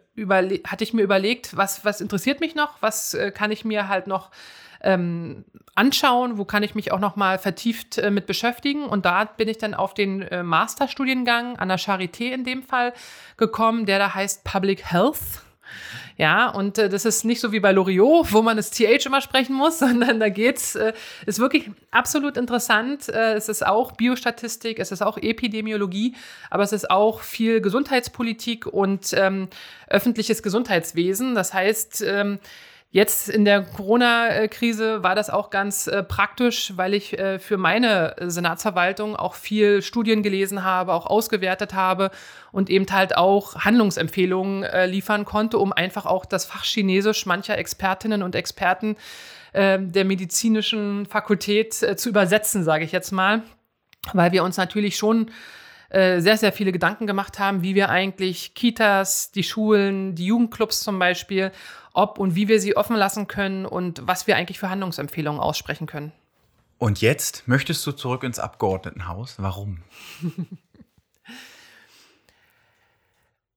hatte 0.67 0.83
ich 0.83 0.93
mir 0.93 1.01
überlegt, 1.01 1.57
was, 1.57 1.85
was 1.85 2.01
interessiert 2.01 2.39
mich 2.39 2.53
noch, 2.55 2.81
was 2.81 3.13
äh, 3.13 3.31
kann 3.31 3.51
ich 3.51 3.65
mir 3.65 3.87
halt 3.87 4.05
noch 4.07 4.29
ähm, 4.81 5.45
anschauen, 5.75 6.37
wo 6.37 6.45
kann 6.45 6.61
ich 6.61 6.75
mich 6.75 6.91
auch 6.91 6.99
noch 6.99 7.15
mal 7.15 7.39
vertieft 7.39 7.97
äh, 7.97 8.11
mit 8.11 8.27
beschäftigen. 8.27 8.85
Und 8.85 9.05
da 9.05 9.25
bin 9.25 9.47
ich 9.47 9.57
dann 9.57 9.73
auf 9.73 9.93
den 9.93 10.21
äh, 10.23 10.43
Masterstudiengang 10.43 11.57
an 11.57 11.69
der 11.69 11.79
Charité 11.79 12.31
in 12.31 12.43
dem 12.43 12.61
Fall 12.63 12.93
gekommen, 13.37 13.85
der 13.85 13.97
da 13.97 14.13
heißt 14.13 14.43
Public 14.43 14.83
Health. 14.91 15.41
Ja, 16.17 16.49
und 16.49 16.77
äh, 16.77 16.89
das 16.89 17.05
ist 17.05 17.25
nicht 17.25 17.41
so 17.41 17.51
wie 17.51 17.59
bei 17.59 17.71
Loriot, 17.71 18.33
wo 18.33 18.41
man 18.41 18.57
das 18.57 18.71
TH 18.71 19.05
immer 19.05 19.21
sprechen 19.21 19.55
muss, 19.55 19.79
sondern 19.83 20.19
da 20.19 20.29
geht's, 20.29 20.75
äh, 20.75 20.93
ist 21.25 21.39
wirklich 21.39 21.69
absolut 21.91 22.37
interessant. 22.37 23.09
Äh, 23.09 23.33
es 23.33 23.49
ist 23.49 23.65
auch 23.65 23.93
Biostatistik, 23.93 24.79
es 24.79 24.91
ist 24.91 25.01
auch 25.01 25.17
Epidemiologie, 25.17 26.15
aber 26.49 26.63
es 26.63 26.71
ist 26.71 26.89
auch 26.89 27.21
viel 27.21 27.61
Gesundheitspolitik 27.61 28.67
und 28.67 29.13
ähm, 29.13 29.47
öffentliches 29.87 30.43
Gesundheitswesen. 30.43 31.35
Das 31.35 31.53
heißt, 31.53 32.03
ähm, 32.05 32.39
Jetzt 32.93 33.27
in 33.27 33.43
der 33.43 33.63
Corona-Krise 33.63 35.01
war 35.01 35.15
das 35.15 35.31
auch 35.31 35.49
ganz 35.49 35.87
äh, 35.87 36.03
praktisch, 36.03 36.73
weil 36.75 36.93
ich 36.93 37.17
äh, 37.17 37.39
für 37.39 37.57
meine 37.57 38.15
Senatsverwaltung 38.19 39.15
auch 39.15 39.33
viel 39.33 39.81
Studien 39.81 40.21
gelesen 40.21 40.63
habe, 40.63 40.93
auch 40.93 41.07
ausgewertet 41.07 41.73
habe 41.73 42.11
und 42.51 42.69
eben 42.69 42.85
halt 42.91 43.17
auch 43.17 43.55
Handlungsempfehlungen 43.55 44.61
äh, 44.61 44.85
liefern 44.85 45.25
konnte, 45.25 45.57
um 45.57 45.73
einfach 45.73 46.05
auch 46.05 46.23
das 46.23 46.45
Fach 46.45 46.65
Chinesisch 46.65 47.25
mancher 47.25 47.57
Expertinnen 47.57 48.21
und 48.21 48.35
Experten 48.35 48.95
äh, 49.53 49.79
der 49.81 50.05
medizinischen 50.05 51.07
Fakultät 51.07 51.81
äh, 51.81 51.95
zu 51.95 52.09
übersetzen, 52.09 52.63
sage 52.63 52.85
ich 52.85 52.91
jetzt 52.91 53.09
mal, 53.09 53.41
weil 54.13 54.33
wir 54.33 54.43
uns 54.43 54.57
natürlich 54.57 54.97
schon 54.97 55.31
äh, 55.93 56.19
sehr, 56.19 56.37
sehr 56.37 56.51
viele 56.51 56.71
Gedanken 56.71 57.07
gemacht 57.07 57.39
haben, 57.39 57.63
wie 57.63 57.75
wir 57.75 57.89
eigentlich 57.89 58.53
Kitas, 58.55 59.31
die 59.31 59.43
Schulen, 59.43 60.15
die 60.15 60.25
Jugendclubs 60.25 60.81
zum 60.81 60.99
Beispiel 60.99 61.51
ob 61.93 62.17
und 62.17 62.35
wie 62.35 62.47
wir 62.47 62.59
sie 62.59 62.75
offen 62.75 62.95
lassen 62.95 63.27
können 63.27 63.65
und 63.65 64.01
was 64.05 64.27
wir 64.27 64.35
eigentlich 64.35 64.59
für 64.59 64.69
Handlungsempfehlungen 64.69 65.39
aussprechen 65.39 65.87
können. 65.87 66.11
Und 66.79 67.01
jetzt 67.01 67.47
möchtest 67.47 67.85
du 67.87 67.91
zurück 67.91 68.23
ins 68.23 68.39
Abgeordnetenhaus. 68.39 69.35
Warum? 69.37 69.83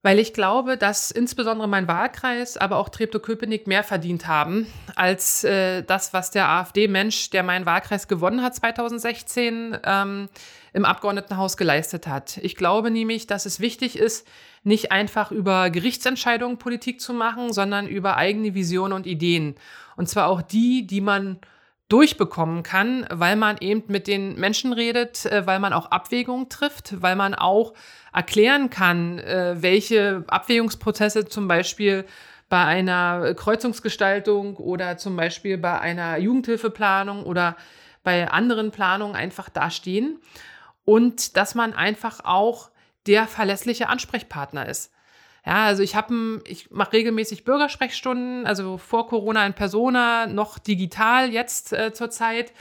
Weil 0.06 0.20
ich 0.20 0.32
glaube, 0.32 0.76
dass 0.76 1.10
insbesondere 1.10 1.66
mein 1.66 1.88
Wahlkreis, 1.88 2.56
aber 2.56 2.76
auch 2.76 2.90
Treptow-Köpenick 2.90 3.66
mehr 3.66 3.82
verdient 3.82 4.28
haben 4.28 4.68
als 4.94 5.42
äh, 5.42 5.82
das, 5.82 6.12
was 6.12 6.30
der 6.30 6.48
AfD-Mensch, 6.48 7.30
der 7.30 7.42
meinen 7.42 7.66
Wahlkreis 7.66 8.06
gewonnen 8.06 8.40
hat 8.40 8.54
2016, 8.54 9.76
ähm, 9.82 10.28
im 10.72 10.84
Abgeordnetenhaus 10.84 11.56
geleistet 11.56 12.06
hat. 12.06 12.36
Ich 12.36 12.54
glaube 12.54 12.92
nämlich, 12.92 13.26
dass 13.26 13.46
es 13.46 13.58
wichtig 13.58 13.98
ist, 13.98 14.28
nicht 14.62 14.92
einfach 14.92 15.32
über 15.32 15.70
Gerichtsentscheidungen 15.70 16.58
Politik 16.58 17.00
zu 17.00 17.12
machen, 17.12 17.52
sondern 17.52 17.88
über 17.88 18.16
eigene 18.16 18.54
Visionen 18.54 18.92
und 18.92 19.08
Ideen. 19.08 19.56
Und 19.96 20.08
zwar 20.08 20.28
auch 20.28 20.40
die, 20.40 20.86
die 20.86 21.00
man 21.00 21.40
durchbekommen 21.88 22.62
kann, 22.62 23.06
weil 23.10 23.36
man 23.36 23.58
eben 23.60 23.84
mit 23.86 24.06
den 24.08 24.34
Menschen 24.38 24.72
redet, 24.72 25.24
äh, 25.26 25.46
weil 25.46 25.60
man 25.60 25.72
auch 25.72 25.86
Abwägungen 25.86 26.48
trifft, 26.48 27.00
weil 27.00 27.16
man 27.16 27.34
auch 27.34 27.74
erklären 28.12 28.70
kann, 28.70 29.18
äh, 29.18 29.56
welche 29.60 30.24
Abwägungsprozesse 30.26 31.26
zum 31.26 31.46
Beispiel 31.48 32.04
bei 32.48 32.64
einer 32.64 33.34
Kreuzungsgestaltung 33.34 34.56
oder 34.56 34.96
zum 34.96 35.16
Beispiel 35.16 35.58
bei 35.58 35.80
einer 35.80 36.16
Jugendhilfeplanung 36.16 37.24
oder 37.24 37.56
bei 38.04 38.30
anderen 38.30 38.70
Planungen 38.70 39.16
einfach 39.16 39.48
dastehen. 39.48 40.20
Und 40.84 41.36
dass 41.36 41.56
man 41.56 41.74
einfach 41.74 42.20
auch 42.24 42.70
der 43.06 43.26
verlässliche 43.26 43.88
Ansprechpartner 43.88 44.68
ist. 44.68 44.92
Ja, 45.46 45.64
also 45.64 45.84
ich 45.84 45.94
habe, 45.94 46.42
ich 46.44 46.72
mache 46.72 46.94
regelmäßig 46.94 47.44
Bürgersprechstunden, 47.44 48.46
also 48.46 48.78
vor 48.78 49.06
Corona 49.06 49.46
in 49.46 49.54
Persona, 49.54 50.26
noch 50.26 50.58
digital 50.58 51.30
jetzt 51.30 51.72
äh, 51.72 51.92
zurzeit. 51.92 52.52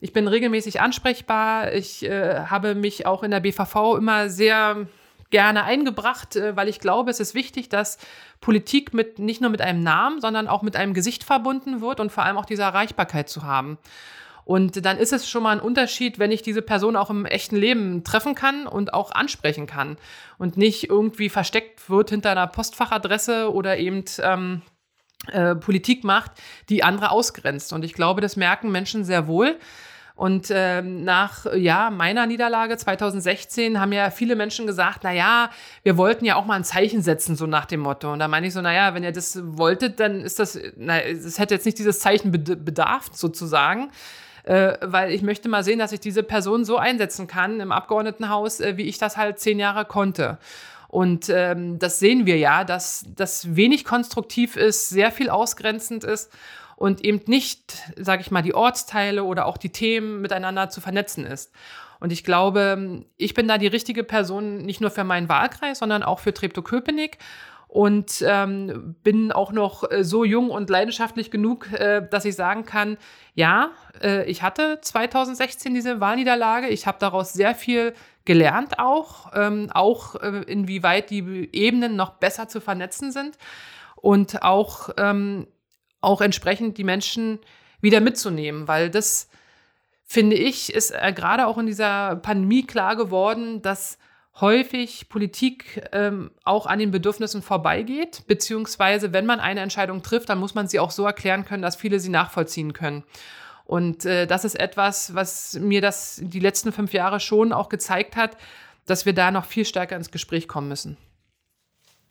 Ich 0.00 0.12
bin 0.12 0.28
regelmäßig 0.28 0.82
ansprechbar. 0.82 1.72
Ich 1.72 2.04
äh, 2.04 2.44
habe 2.44 2.74
mich 2.74 3.06
auch 3.06 3.22
in 3.22 3.30
der 3.30 3.40
BVV 3.40 3.96
immer 3.96 4.28
sehr 4.28 4.86
gerne 5.30 5.64
eingebracht, 5.64 6.36
äh, 6.36 6.54
weil 6.54 6.68
ich 6.68 6.80
glaube, 6.80 7.10
es 7.10 7.18
ist 7.18 7.34
wichtig, 7.34 7.70
dass 7.70 7.96
Politik 8.42 8.92
mit 8.92 9.18
nicht 9.18 9.40
nur 9.40 9.48
mit 9.48 9.62
einem 9.62 9.82
Namen, 9.82 10.20
sondern 10.20 10.46
auch 10.46 10.60
mit 10.60 10.76
einem 10.76 10.92
Gesicht 10.92 11.24
verbunden 11.24 11.80
wird 11.80 11.98
und 11.98 12.12
vor 12.12 12.24
allem 12.24 12.36
auch 12.36 12.44
diese 12.44 12.62
Erreichbarkeit 12.62 13.30
zu 13.30 13.44
haben. 13.44 13.78
Und 14.44 14.84
dann 14.84 14.98
ist 14.98 15.12
es 15.12 15.28
schon 15.28 15.42
mal 15.42 15.52
ein 15.52 15.60
Unterschied, 15.60 16.18
wenn 16.18 16.30
ich 16.30 16.42
diese 16.42 16.62
Person 16.62 16.96
auch 16.96 17.10
im 17.10 17.24
echten 17.24 17.56
Leben 17.56 18.04
treffen 18.04 18.34
kann 18.34 18.66
und 18.66 18.92
auch 18.92 19.10
ansprechen 19.12 19.66
kann 19.66 19.96
und 20.38 20.56
nicht 20.56 20.90
irgendwie 20.90 21.30
versteckt 21.30 21.88
wird 21.88 22.10
hinter 22.10 22.30
einer 22.30 22.46
Postfachadresse 22.46 23.52
oder 23.52 23.78
eben 23.78 24.04
ähm, 24.20 24.62
äh, 25.28 25.54
Politik 25.54 26.04
macht, 26.04 26.32
die 26.68 26.84
andere 26.84 27.10
ausgrenzt. 27.10 27.72
Und 27.72 27.84
ich 27.84 27.94
glaube, 27.94 28.20
das 28.20 28.36
merken 28.36 28.70
Menschen 28.70 29.04
sehr 29.04 29.26
wohl. 29.26 29.58
Und 30.16 30.48
ähm, 30.50 31.02
nach 31.02 31.44
ja, 31.56 31.90
meiner 31.90 32.26
Niederlage 32.26 32.76
2016 32.76 33.80
haben 33.80 33.92
ja 33.92 34.10
viele 34.10 34.36
Menschen 34.36 34.64
gesagt, 34.64 35.00
na 35.02 35.12
ja, 35.12 35.50
wir 35.82 35.96
wollten 35.96 36.24
ja 36.24 36.36
auch 36.36 36.44
mal 36.44 36.54
ein 36.54 36.62
Zeichen 36.64 37.02
setzen, 37.02 37.34
so 37.34 37.46
nach 37.46 37.64
dem 37.64 37.80
Motto. 37.80 38.12
Und 38.12 38.20
da 38.20 38.28
meine 38.28 38.46
ich 38.46 38.52
so, 38.52 38.60
na 38.60 38.72
ja, 38.72 38.94
wenn 38.94 39.02
ihr 39.02 39.10
das 39.10 39.40
wolltet, 39.42 39.98
dann 39.98 40.20
ist 40.20 40.38
das, 40.38 40.54
es 40.54 41.38
hätte 41.40 41.54
jetzt 41.54 41.64
nicht 41.64 41.78
dieses 41.78 41.98
Zeichen 41.98 42.30
bedarf, 42.30 43.08
sozusagen 43.12 43.90
äh, 44.44 44.76
weil 44.80 45.10
ich 45.10 45.22
möchte 45.22 45.48
mal 45.48 45.64
sehen, 45.64 45.78
dass 45.78 45.92
ich 45.92 46.00
diese 46.00 46.22
Person 46.22 46.64
so 46.64 46.76
einsetzen 46.76 47.26
kann 47.26 47.60
im 47.60 47.72
Abgeordnetenhaus, 47.72 48.60
äh, 48.60 48.76
wie 48.76 48.82
ich 48.84 48.98
das 48.98 49.16
halt 49.16 49.38
zehn 49.38 49.58
Jahre 49.58 49.84
konnte. 49.84 50.38
Und 50.88 51.28
ähm, 51.28 51.78
das 51.78 51.98
sehen 51.98 52.24
wir 52.24 52.38
ja, 52.38 52.62
dass 52.62 53.04
das 53.16 53.56
wenig 53.56 53.84
konstruktiv 53.84 54.56
ist, 54.56 54.90
sehr 54.90 55.10
viel 55.10 55.28
ausgrenzend 55.28 56.04
ist 56.04 56.30
und 56.76 57.04
eben 57.04 57.20
nicht, 57.26 57.82
sage 57.96 58.22
ich 58.22 58.30
mal, 58.30 58.42
die 58.42 58.54
Ortsteile 58.54 59.24
oder 59.24 59.46
auch 59.46 59.56
die 59.56 59.70
Themen 59.70 60.20
miteinander 60.20 60.68
zu 60.68 60.80
vernetzen 60.80 61.24
ist. 61.24 61.52
Und 62.00 62.12
ich 62.12 62.22
glaube, 62.22 63.04
ich 63.16 63.34
bin 63.34 63.48
da 63.48 63.58
die 63.58 63.66
richtige 63.66 64.04
Person 64.04 64.58
nicht 64.58 64.80
nur 64.80 64.90
für 64.90 65.04
meinen 65.04 65.28
Wahlkreis, 65.28 65.78
sondern 65.78 66.02
auch 66.02 66.20
für 66.20 66.34
Treptow-Köpenick 66.34 67.18
und 67.74 68.24
ähm, 68.24 68.94
bin 69.02 69.32
auch 69.32 69.50
noch 69.50 69.90
äh, 69.90 70.04
so 70.04 70.22
jung 70.22 70.50
und 70.50 70.70
leidenschaftlich 70.70 71.32
genug, 71.32 71.72
äh, 71.72 72.06
dass 72.08 72.24
ich 72.24 72.36
sagen 72.36 72.64
kann, 72.64 72.98
ja, 73.34 73.72
äh, 74.00 74.24
ich 74.30 74.44
hatte 74.44 74.78
2016 74.80 75.74
diese 75.74 75.98
Wahlniederlage. 75.98 76.68
Ich 76.68 76.86
habe 76.86 76.98
daraus 77.00 77.32
sehr 77.32 77.52
viel 77.56 77.92
gelernt 78.24 78.78
auch, 78.78 79.32
ähm, 79.34 79.72
auch 79.74 80.14
äh, 80.14 80.42
inwieweit 80.46 81.10
die 81.10 81.48
Ebenen 81.52 81.96
noch 81.96 82.10
besser 82.10 82.46
zu 82.46 82.60
vernetzen 82.60 83.10
sind 83.10 83.38
und 83.96 84.44
auch, 84.44 84.90
ähm, 84.96 85.48
auch 86.00 86.20
entsprechend 86.20 86.78
die 86.78 86.84
Menschen 86.84 87.40
wieder 87.80 88.00
mitzunehmen, 88.00 88.68
weil 88.68 88.88
das, 88.88 89.28
finde 90.04 90.36
ich, 90.36 90.72
ist 90.72 90.92
äh, 90.92 91.12
gerade 91.12 91.48
auch 91.48 91.58
in 91.58 91.66
dieser 91.66 92.14
Pandemie 92.14 92.64
klar 92.64 92.94
geworden, 92.94 93.62
dass 93.62 93.98
häufig 94.40 95.08
Politik 95.08 95.88
ähm, 95.92 96.30
auch 96.44 96.66
an 96.66 96.78
den 96.78 96.90
Bedürfnissen 96.90 97.42
vorbeigeht, 97.42 98.24
beziehungsweise 98.26 99.12
wenn 99.12 99.26
man 99.26 99.40
eine 99.40 99.60
Entscheidung 99.60 100.02
trifft, 100.02 100.28
dann 100.28 100.38
muss 100.38 100.54
man 100.54 100.66
sie 100.66 100.80
auch 100.80 100.90
so 100.90 101.04
erklären 101.04 101.44
können, 101.44 101.62
dass 101.62 101.76
viele 101.76 102.00
sie 102.00 102.08
nachvollziehen 102.08 102.72
können. 102.72 103.04
Und 103.64 104.04
äh, 104.04 104.26
das 104.26 104.44
ist 104.44 104.58
etwas, 104.58 105.14
was 105.14 105.54
mir 105.54 105.80
das 105.80 106.20
die 106.22 106.40
letzten 106.40 106.72
fünf 106.72 106.92
Jahre 106.92 107.20
schon 107.20 107.52
auch 107.52 107.68
gezeigt 107.68 108.16
hat, 108.16 108.36
dass 108.86 109.06
wir 109.06 109.14
da 109.14 109.30
noch 109.30 109.46
viel 109.46 109.64
stärker 109.64 109.96
ins 109.96 110.10
Gespräch 110.10 110.48
kommen 110.48 110.68
müssen. 110.68 110.96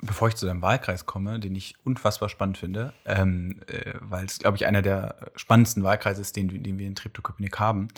Bevor 0.02 0.28
ich 0.28 0.36
zu 0.36 0.46
deinem 0.46 0.62
Wahlkreis 0.62 1.06
komme, 1.06 1.40
den 1.40 1.56
ich 1.56 1.76
unfassbar 1.86 2.28
spannend 2.28 2.58
finde, 2.58 2.94
ähm, 3.06 3.62
äh, 3.68 3.94
weil 4.02 4.26
es, 4.26 4.40
glaube 4.40 4.58
ich, 4.58 4.66
einer 4.66 4.82
der 4.82 5.32
spannendsten 5.36 5.84
Wahlkreise 5.84 6.22
ist, 6.22 6.36
den, 6.36 6.64
den 6.64 6.78
wir 6.78 6.88
in 6.88 6.96
Treptow-Köpenick 6.96 7.60
haben. 7.60 7.90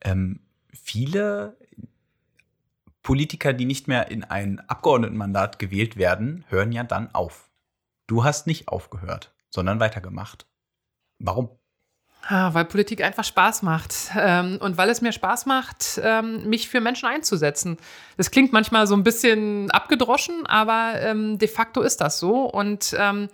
Ähm, 0.00 0.40
viele 0.72 1.56
Politiker, 3.02 3.52
die 3.52 3.64
nicht 3.64 3.88
mehr 3.88 4.10
in 4.10 4.24
ein 4.24 4.60
Abgeordnetenmandat 4.68 5.58
gewählt 5.58 5.96
werden, 5.96 6.44
hören 6.48 6.72
ja 6.72 6.84
dann 6.84 7.14
auf. 7.14 7.50
Du 8.06 8.24
hast 8.24 8.46
nicht 8.46 8.68
aufgehört, 8.68 9.34
sondern 9.50 9.80
weitergemacht. 9.80 10.46
Warum? 11.18 11.50
Ah, 12.28 12.54
weil 12.54 12.66
Politik 12.66 13.02
einfach 13.02 13.24
Spaß 13.24 13.62
macht 13.62 14.12
ähm, 14.16 14.58
und 14.60 14.76
weil 14.76 14.88
es 14.90 15.00
mir 15.00 15.10
Spaß 15.10 15.46
macht, 15.46 16.00
ähm, 16.04 16.48
mich 16.48 16.68
für 16.68 16.80
Menschen 16.80 17.08
einzusetzen. 17.08 17.78
Das 18.16 18.30
klingt 18.30 18.52
manchmal 18.52 18.86
so 18.86 18.94
ein 18.94 19.02
bisschen 19.02 19.70
abgedroschen, 19.72 20.46
aber 20.46 21.00
ähm, 21.00 21.38
de 21.38 21.48
facto 21.48 21.80
ist 21.82 22.00
das 22.00 22.20
so. 22.20 22.44
Und 22.44 22.94
ähm, 22.96 23.28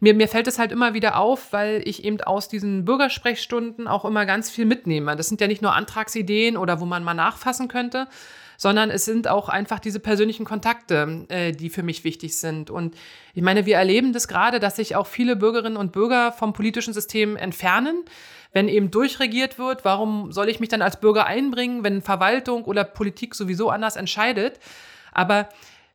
mir, 0.00 0.14
mir 0.14 0.26
fällt 0.26 0.48
es 0.48 0.58
halt 0.58 0.72
immer 0.72 0.94
wieder 0.94 1.16
auf, 1.16 1.52
weil 1.52 1.80
ich 1.84 2.04
eben 2.04 2.20
aus 2.22 2.48
diesen 2.48 2.84
Bürgersprechstunden 2.84 3.86
auch 3.86 4.04
immer 4.04 4.26
ganz 4.26 4.50
viel 4.50 4.64
mitnehme. 4.64 5.14
Das 5.14 5.28
sind 5.28 5.40
ja 5.40 5.46
nicht 5.46 5.62
nur 5.62 5.74
Antragsideen 5.74 6.56
oder 6.56 6.80
wo 6.80 6.86
man 6.86 7.04
mal 7.04 7.14
nachfassen 7.14 7.68
könnte, 7.68 8.08
sondern 8.56 8.90
es 8.90 9.04
sind 9.04 9.28
auch 9.28 9.48
einfach 9.48 9.78
diese 9.78 10.00
persönlichen 10.00 10.44
Kontakte, 10.44 11.26
äh, 11.28 11.52
die 11.52 11.70
für 11.70 11.82
mich 11.82 12.04
wichtig 12.04 12.36
sind. 12.36 12.70
Und 12.70 12.94
ich 13.34 13.42
meine, 13.42 13.66
wir 13.66 13.76
erleben 13.76 14.12
das 14.12 14.28
gerade, 14.28 14.60
dass 14.60 14.76
sich 14.76 14.96
auch 14.96 15.06
viele 15.06 15.36
Bürgerinnen 15.36 15.76
und 15.76 15.92
Bürger 15.92 16.32
vom 16.32 16.52
politischen 16.52 16.94
System 16.94 17.36
entfernen. 17.36 18.04
Wenn 18.52 18.68
eben 18.68 18.90
durchregiert 18.90 19.58
wird, 19.58 19.84
warum 19.84 20.30
soll 20.30 20.48
ich 20.48 20.60
mich 20.60 20.68
dann 20.68 20.82
als 20.82 21.00
Bürger 21.00 21.26
einbringen, 21.26 21.82
wenn 21.82 22.02
Verwaltung 22.02 22.64
oder 22.64 22.84
Politik 22.84 23.34
sowieso 23.34 23.70
anders 23.70 23.96
entscheidet? 23.96 24.60
Aber 25.12 25.48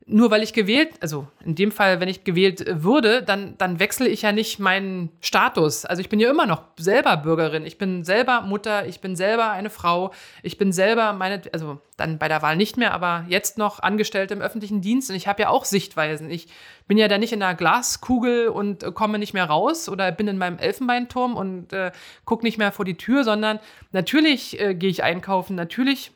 nur 0.10 0.32
weil 0.32 0.42
ich 0.42 0.54
gewählt, 0.54 0.94
also 1.01 1.28
in 1.46 1.56
dem 1.56 1.72
Fall, 1.72 2.00
wenn 2.00 2.10
ich 2.10 2.24
gewählt 2.24 2.66
würde, 2.68 3.22
dann, 3.22 3.56
dann 3.58 3.80
wechsle 3.80 4.08
ich 4.08 4.24
ja 4.24 4.32
nicht 4.32 4.60
meinen 4.60 5.10
Status. 5.22 5.86
Also 5.86 6.01
ich 6.01 6.10
bin 6.10 6.20
ja 6.20 6.30
immer 6.30 6.48
noch 6.48 6.63
selber 6.78 7.16
Bürgerin. 7.18 7.66
Ich 7.66 7.78
bin 7.78 8.04
selber 8.04 8.42
Mutter, 8.42 8.88
ich 8.88 9.01
bin 9.01 9.16
selber 9.16 9.51
eine 9.51 9.70
Frau, 9.70 10.12
ich 10.42 10.58
bin 10.58 10.72
selber 10.72 11.13
meine, 11.13 11.42
also 11.54 11.80
dann 11.96 12.18
bei 12.18 12.28
der 12.28 12.42
Wahl 12.42 12.56
nicht 12.56 12.75
mehr, 12.75 12.94
aber 12.94 13.25
jetzt 13.28 13.58
noch 13.58 13.80
Angestellte 13.80 14.34
im 14.34 14.42
öffentlichen 14.42 14.82
Dienst 14.82 15.10
und 15.10 15.16
ich 15.16 15.28
habe 15.28 15.44
ja 15.44 15.50
auch 15.50 15.66
Sichtweisen. 15.66 16.30
Ich 16.30 16.48
bin 16.88 16.98
ja 16.98 17.08
da 17.08 17.18
nicht 17.18 17.34
in 17.34 17.44
einer 17.44 17.56
Glaskugel 17.56 18.48
und 18.48 18.84
äh, 18.84 18.92
komme 18.92 19.20
nicht 19.20 19.34
mehr 19.34 19.46
raus 19.46 19.89
oder 19.89 20.12
bin 20.12 20.28
in 20.28 20.38
meinem 20.38 20.58
Elfenbeinturm 20.58 21.36
und 21.36 21.72
äh, 21.72 21.92
gucke 22.25 22.44
nicht 22.44 22.58
mehr 22.58 22.72
vor 22.72 22.86
die 22.86 22.98
Tür, 22.98 23.24
sondern 23.24 23.60
natürlich 23.92 24.60
äh, 24.60 24.74
gehe 24.74 24.89
ich 24.89 25.04
einkaufen, 25.04 25.56
natürlich 25.56 26.12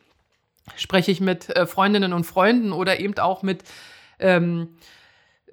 spreche 0.76 1.12
ich 1.12 1.22
mit 1.22 1.50
äh, 1.50 1.66
Freundinnen 1.66 2.14
und 2.14 2.24
Freunden 2.24 2.72
oder 2.72 3.00
eben 3.00 3.18
auch 3.20 3.44
mit 3.44 3.64
ähm, 4.20 4.76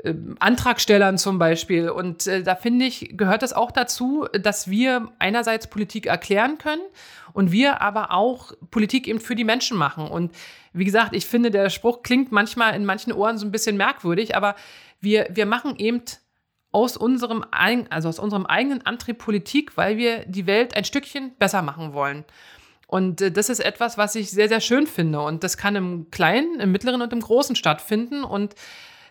äh, 0.05 0.15
Antragstellern 0.39 1.19
zum 1.19 1.39
Beispiel. 1.39 1.91
Und 1.91 2.27
äh, 2.27 2.43
da 2.43 2.55
finde 2.55 2.87
ich, 2.87 3.17
gehört 3.17 3.43
es 3.43 3.53
auch 3.53 3.71
dazu, 3.71 4.27
dass 4.33 4.71
wir 4.71 5.13
einerseits 5.19 5.69
Politik 5.69 6.07
erklären 6.07 6.59
können 6.59 6.83
und 7.33 7.53
wir 7.53 7.81
aber 7.81 8.13
auch 8.13 8.53
Politik 8.71 9.09
eben 9.09 9.21
für 9.21 9.35
die 9.35 9.45
Menschen 9.45 9.77
machen. 9.77 10.07
Und 10.09 10.35
wie 10.73 10.85
gesagt, 10.85 11.15
ich 11.15 11.27
finde, 11.27 11.51
der 11.51 11.71
Spruch 11.71 12.03
klingt 12.03 12.33
manchmal 12.33 12.75
in 12.75 12.85
manchen 12.85 13.13
Ohren 13.13 13.39
so 13.39 13.47
ein 13.47 13.53
bisschen 13.53 13.77
merkwürdig, 13.77 14.37
aber 14.37 14.55
wir, 15.01 15.29
wir 15.31 15.47
machen 15.47 15.77
eben 15.77 16.03
aus 16.73 16.97
unserem, 16.97 17.45
also 17.51 18.09
aus 18.09 18.19
unserem 18.21 18.47
eigenen 18.47 18.87
Antrieb 18.87 19.19
Politik, 19.19 19.77
weil 19.77 19.97
wir 19.97 20.25
die 20.27 20.47
Welt 20.47 20.77
ein 20.77 20.85
Stückchen 20.85 21.33
besser 21.39 21.63
machen 21.63 21.93
wollen. 21.93 22.25
Und 22.91 23.21
äh, 23.21 23.31
das 23.31 23.49
ist 23.49 23.61
etwas, 23.61 23.99
was 23.99 24.17
ich 24.17 24.31
sehr, 24.33 24.49
sehr 24.49 24.61
schön 24.61 24.89
finde. 24.89 25.21
Und 25.21 25.45
das 25.45 25.57
kann 25.57 25.77
im 25.77 26.11
Kleinen, 26.11 26.59
im 26.59 26.73
Mittleren 26.73 27.03
und 27.03 27.13
im 27.13 27.21
Großen 27.21 27.55
stattfinden. 27.55 28.25
Und 28.25 28.57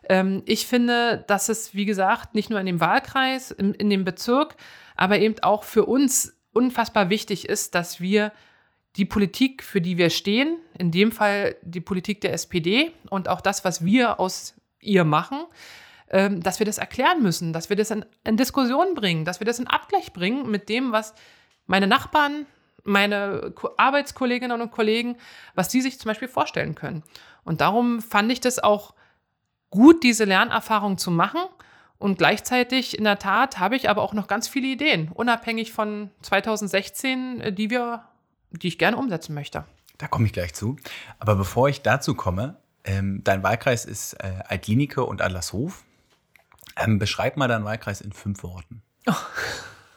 ähm, 0.10 0.44
ich 0.46 0.68
finde, 0.68 1.24
dass 1.28 1.48
es, 1.48 1.74
wie 1.74 1.86
gesagt, 1.86 2.36
nicht 2.36 2.50
nur 2.50 2.60
in 2.60 2.66
dem 2.66 2.82
Wahlkreis, 2.82 3.52
in, 3.52 3.74
in 3.74 3.90
dem 3.90 4.04
Bezirk, 4.04 4.58
aber 4.98 5.20
eben 5.20 5.36
auch 5.44 5.64
für 5.64 5.86
uns 5.86 6.38
unfassbar 6.52 7.10
wichtig 7.10 7.48
ist, 7.48 7.74
dass 7.74 8.02
wir 8.02 8.34
die 8.98 9.06
Politik, 9.06 9.64
für 9.64 9.80
die 9.80 9.98
wir 9.98 10.10
stehen, 10.10 10.58
in 10.78 10.92
dem 10.92 11.14
Fall 11.14 11.56
die 11.62 11.80
Politik 11.80 12.20
der 12.20 12.34
SPD 12.34 12.92
und 13.10 13.30
auch 13.30 13.40
das, 13.40 13.64
was 13.64 13.86
wir 13.86 14.20
aus 14.20 14.56
ihr 14.82 15.06
machen, 15.06 15.46
ähm, 16.10 16.42
dass 16.44 16.60
wir 16.60 16.66
das 16.66 16.80
erklären 16.80 17.24
müssen, 17.24 17.54
dass 17.54 17.70
wir 17.70 17.78
das 17.78 17.92
in, 17.92 18.04
in 18.26 18.36
Diskussion 18.36 18.94
bringen, 18.94 19.24
dass 19.24 19.40
wir 19.40 19.46
das 19.46 19.60
in 19.60 19.68
Abgleich 19.68 20.12
bringen 20.12 20.52
mit 20.52 20.68
dem, 20.68 20.92
was 20.92 21.14
meine 21.66 21.88
Nachbarn, 21.88 22.46
meine 22.84 23.54
Arbeitskolleginnen 23.78 24.62
und 24.62 24.72
Kollegen, 24.72 25.18
was 25.56 25.70
die 25.70 25.82
sich 25.82 26.00
zum 26.00 26.10
Beispiel 26.10 26.28
vorstellen 26.28 26.76
können. 26.76 27.04
Und 27.44 27.62
darum 27.62 28.02
fand 28.02 28.32
ich 28.32 28.42
das 28.42 28.60
auch 28.60 28.94
gut, 29.70 30.04
diese 30.04 30.26
Lernerfahrung 30.26 30.98
zu 30.98 31.12
machen. 31.12 31.42
Und 31.98 32.18
gleichzeitig, 32.18 32.98
in 32.98 33.04
der 33.04 33.20
Tat, 33.20 33.60
habe 33.60 33.76
ich 33.76 33.90
aber 33.90 34.02
auch 34.02 34.14
noch 34.14 34.28
ganz 34.28 34.48
viele 34.48 34.68
Ideen, 34.68 35.10
unabhängig 35.10 35.74
von 35.74 36.12
2016, 36.22 37.56
die 37.56 37.70
wir, 37.70 38.06
die 38.52 38.70
ich 38.70 38.78
gerne 38.78 38.98
umsetzen 38.98 39.34
möchte. 39.34 39.66
Da 39.98 40.08
komme 40.08 40.26
ich 40.26 40.34
gleich 40.34 40.54
zu. 40.54 40.78
Aber 41.20 41.36
bevor 41.36 41.68
ich 41.68 41.82
dazu 41.82 42.16
komme, 42.16 42.56
ähm, 42.86 43.22
dein 43.24 43.44
Wahlkreis 43.44 43.84
ist 43.84 44.14
äh, 44.14 44.44
Altlinike 44.48 45.04
und 45.04 45.22
Adlershof. 45.22 45.84
Ähm, 46.78 47.00
beschreib 47.00 47.36
mal 47.36 47.50
deinen 47.50 47.66
Wahlkreis 47.66 48.00
in 48.00 48.14
fünf 48.14 48.44
Worten. 48.44 48.82
Oh. 49.08 49.14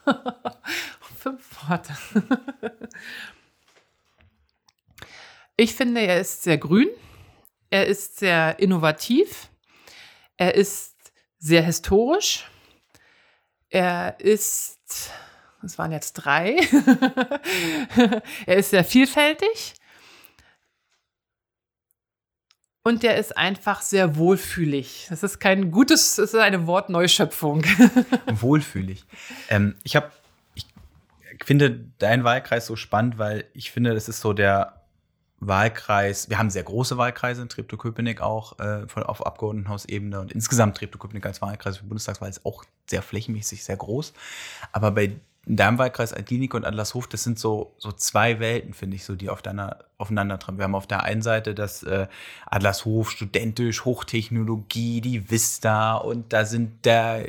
fünf 1.23 1.69
Worte. 1.69 1.95
ich 5.57 5.75
finde, 5.75 6.00
er 6.00 6.21
ist 6.21 6.43
sehr 6.43 6.59
grün, 6.59 6.88
er 7.71 7.87
ist 7.87 8.19
sehr 8.19 8.59
innovativ, 8.59 9.49
er 10.37 10.57
ist 10.57 10.97
sehr 11.38 11.62
historisch, 11.62 12.50
er 13.71 14.19
ist, 14.19 14.81
das 15.62 15.79
waren 15.79 15.93
jetzt 15.93 16.14
drei, 16.14 16.57
er 18.47 18.57
ist 18.57 18.71
sehr 18.71 18.85
vielfältig 18.85 19.75
und 22.83 23.05
der 23.05 23.16
ist 23.16 23.37
einfach 23.37 23.81
sehr 23.81 24.16
wohlfühlig. 24.16 25.07
Das 25.09 25.23
ist 25.23 25.38
kein 25.38 25.70
gutes, 25.70 26.16
das 26.16 26.35
ist 26.35 26.40
eine 26.40 26.66
Wortneuschöpfung. 26.66 27.64
wohlfühlig. 28.27 29.05
Ähm, 29.49 29.77
ich 29.85 29.94
habe 29.94 30.11
finde 31.45 31.87
deinen 31.99 32.25
Wahlkreis 32.25 32.66
so 32.66 32.77
spannend, 32.77 33.18
weil 33.18 33.45
ich 33.55 33.71
finde, 33.71 33.95
das 33.95 34.09
ist 34.09 34.21
so 34.21 34.33
der 34.33 34.83
Wahlkreis. 35.40 36.31
Wir 36.31 36.38
haben 36.38 36.51
sehr 36.51 36.62
große 36.62 36.97
Wahlkreise 36.97 37.42
in 37.42 37.49
Treptow-Köpenick 37.49 38.21
auch 38.21 38.59
äh, 38.61 38.87
auf 38.95 39.27
Abgeordnetenhausebene 39.27 40.21
und 40.21 40.33
insgesamt 40.33 40.77
Treptow-Köpenick 40.77 41.27
als 41.27 41.42
Wahlkreis 41.42 41.79
für 41.79 41.85
Bundestagswahl 41.85 42.31
ist 42.31 42.47
auch 42.47 42.64
sehr 42.88 43.03
flächenmäßig 43.03 43.64
sehr 43.64 43.77
groß. 43.77 44.12
Aber 44.71 44.92
bei 44.92 45.16
deinem 45.45 45.79
Wahlkreis 45.79 46.12
Altlinike 46.12 46.57
und 46.57 46.64
Adlershof, 46.64 47.09
das 47.09 47.25
sind 47.25 47.38
so, 47.38 47.75
so 47.79 47.90
zwei 47.90 48.38
Welten, 48.38 48.75
finde 48.75 48.97
ich, 48.97 49.05
so 49.05 49.16
die 49.16 49.29
auf 49.29 49.42
deiner, 49.42 49.79
aufeinander. 49.99 50.38
Wir 50.53 50.64
haben 50.64 50.77
auf 50.77 50.87
der 50.87 51.03
einen 51.03 51.23
Seite 51.23 51.55
das 51.55 51.83
äh, 51.83 52.07
Adlershof, 52.47 53.11
studentisch, 53.11 53.85
Hochtechnologie, 53.85 55.01
die 55.01 55.31
Vista 55.31 55.97
und 55.97 56.33
da 56.33 56.45
sind 56.45 56.85
der 56.85 57.27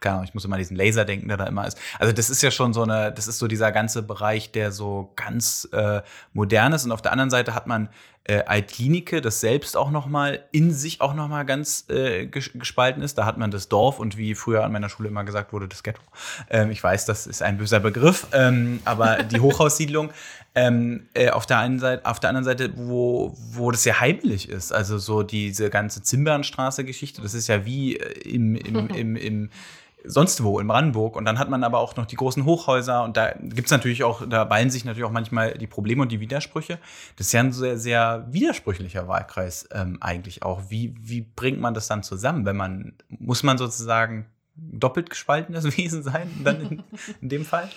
keine 0.00 0.14
Ahnung, 0.14 0.24
ich 0.26 0.34
muss 0.34 0.44
immer 0.44 0.56
an 0.56 0.60
diesen 0.60 0.76
Laser 0.76 1.04
denken, 1.04 1.28
der 1.28 1.36
da 1.36 1.44
immer 1.44 1.66
ist. 1.66 1.78
Also 1.98 2.12
das 2.12 2.30
ist 2.30 2.42
ja 2.42 2.50
schon 2.50 2.72
so 2.72 2.82
eine, 2.82 3.12
das 3.12 3.28
ist 3.28 3.38
so 3.38 3.46
dieser 3.46 3.70
ganze 3.70 4.02
Bereich, 4.02 4.50
der 4.50 4.72
so 4.72 5.12
ganz 5.16 5.68
äh, 5.72 6.02
modern 6.32 6.72
ist. 6.72 6.84
Und 6.84 6.92
auf 6.92 7.02
der 7.02 7.12
anderen 7.12 7.30
Seite 7.30 7.54
hat 7.54 7.66
man 7.66 7.90
äh, 8.24 8.42
Altklinike, 8.44 9.20
das 9.20 9.40
selbst 9.40 9.76
auch 9.76 9.90
noch 9.90 10.06
mal 10.06 10.44
in 10.52 10.72
sich 10.72 11.00
auch 11.00 11.14
noch 11.14 11.28
mal 11.28 11.44
ganz 11.44 11.86
äh, 11.88 12.26
gespalten 12.26 13.02
ist. 13.02 13.16
Da 13.18 13.24
hat 13.24 13.38
man 13.38 13.50
das 13.50 13.68
Dorf 13.68 13.98
und 13.98 14.16
wie 14.16 14.34
früher 14.34 14.64
an 14.64 14.72
meiner 14.72 14.88
Schule 14.88 15.08
immer 15.08 15.24
gesagt 15.24 15.52
wurde, 15.52 15.68
das 15.68 15.82
Ghetto. 15.82 16.02
Ähm, 16.48 16.70
ich 16.70 16.82
weiß, 16.82 17.06
das 17.06 17.26
ist 17.26 17.42
ein 17.42 17.58
böser 17.58 17.80
Begriff, 17.80 18.26
ähm, 18.32 18.80
aber 18.84 19.22
die 19.22 19.40
Hochhaussiedlung. 19.40 20.10
Ähm, 20.52 21.06
äh, 21.14 21.30
auf, 21.30 21.46
der 21.46 21.58
einen 21.58 21.78
Seite, 21.78 22.04
auf 22.04 22.18
der 22.18 22.30
anderen 22.30 22.44
Seite, 22.44 22.72
wo, 22.74 23.36
wo 23.52 23.70
das 23.70 23.84
ja 23.84 24.00
heimlich 24.00 24.48
ist. 24.48 24.72
Also 24.72 24.98
so 24.98 25.22
diese 25.22 25.70
ganze 25.70 26.02
Zimbernstraße-Geschichte, 26.02 27.22
das 27.22 27.34
ist 27.34 27.46
ja 27.46 27.64
wie 27.64 27.96
äh, 27.96 28.28
im, 28.28 28.56
im, 28.56 28.88
im, 28.94 29.16
im 29.16 29.50
sonst 30.04 30.42
wo 30.42 30.58
in 30.60 30.66
Brandenburg. 30.66 31.16
Und 31.16 31.24
dann 31.24 31.38
hat 31.38 31.50
man 31.50 31.64
aber 31.64 31.78
auch 31.78 31.96
noch 31.96 32.06
die 32.06 32.16
großen 32.16 32.44
Hochhäuser 32.44 33.04
und 33.04 33.16
da 33.16 33.32
gibt 33.40 33.66
es 33.66 33.70
natürlich 33.70 34.04
auch, 34.04 34.22
da 34.28 34.44
ballen 34.44 34.70
sich 34.70 34.84
natürlich 34.84 35.04
auch 35.04 35.12
manchmal 35.12 35.54
die 35.54 35.66
Probleme 35.66 36.02
und 36.02 36.12
die 36.12 36.20
Widersprüche. 36.20 36.78
Das 37.16 37.28
ist 37.28 37.32
ja 37.32 37.40
ein 37.40 37.52
sehr, 37.52 37.78
sehr 37.78 38.26
widersprüchlicher 38.30 39.08
Wahlkreis 39.08 39.68
ähm, 39.72 39.98
eigentlich 40.00 40.42
auch. 40.42 40.62
Wie, 40.68 40.94
wie 41.00 41.22
bringt 41.22 41.60
man 41.60 41.74
das 41.74 41.88
dann 41.88 42.02
zusammen, 42.02 42.44
wenn 42.44 42.56
man, 42.56 42.94
muss 43.08 43.42
man 43.42 43.58
sozusagen 43.58 44.26
doppelt 44.56 45.10
gespaltenes 45.10 45.64
Wesen 45.76 46.02
sein, 46.02 46.30
dann 46.44 46.60
in, 46.60 46.82
in 47.20 47.28
dem 47.28 47.44
Fall? 47.44 47.68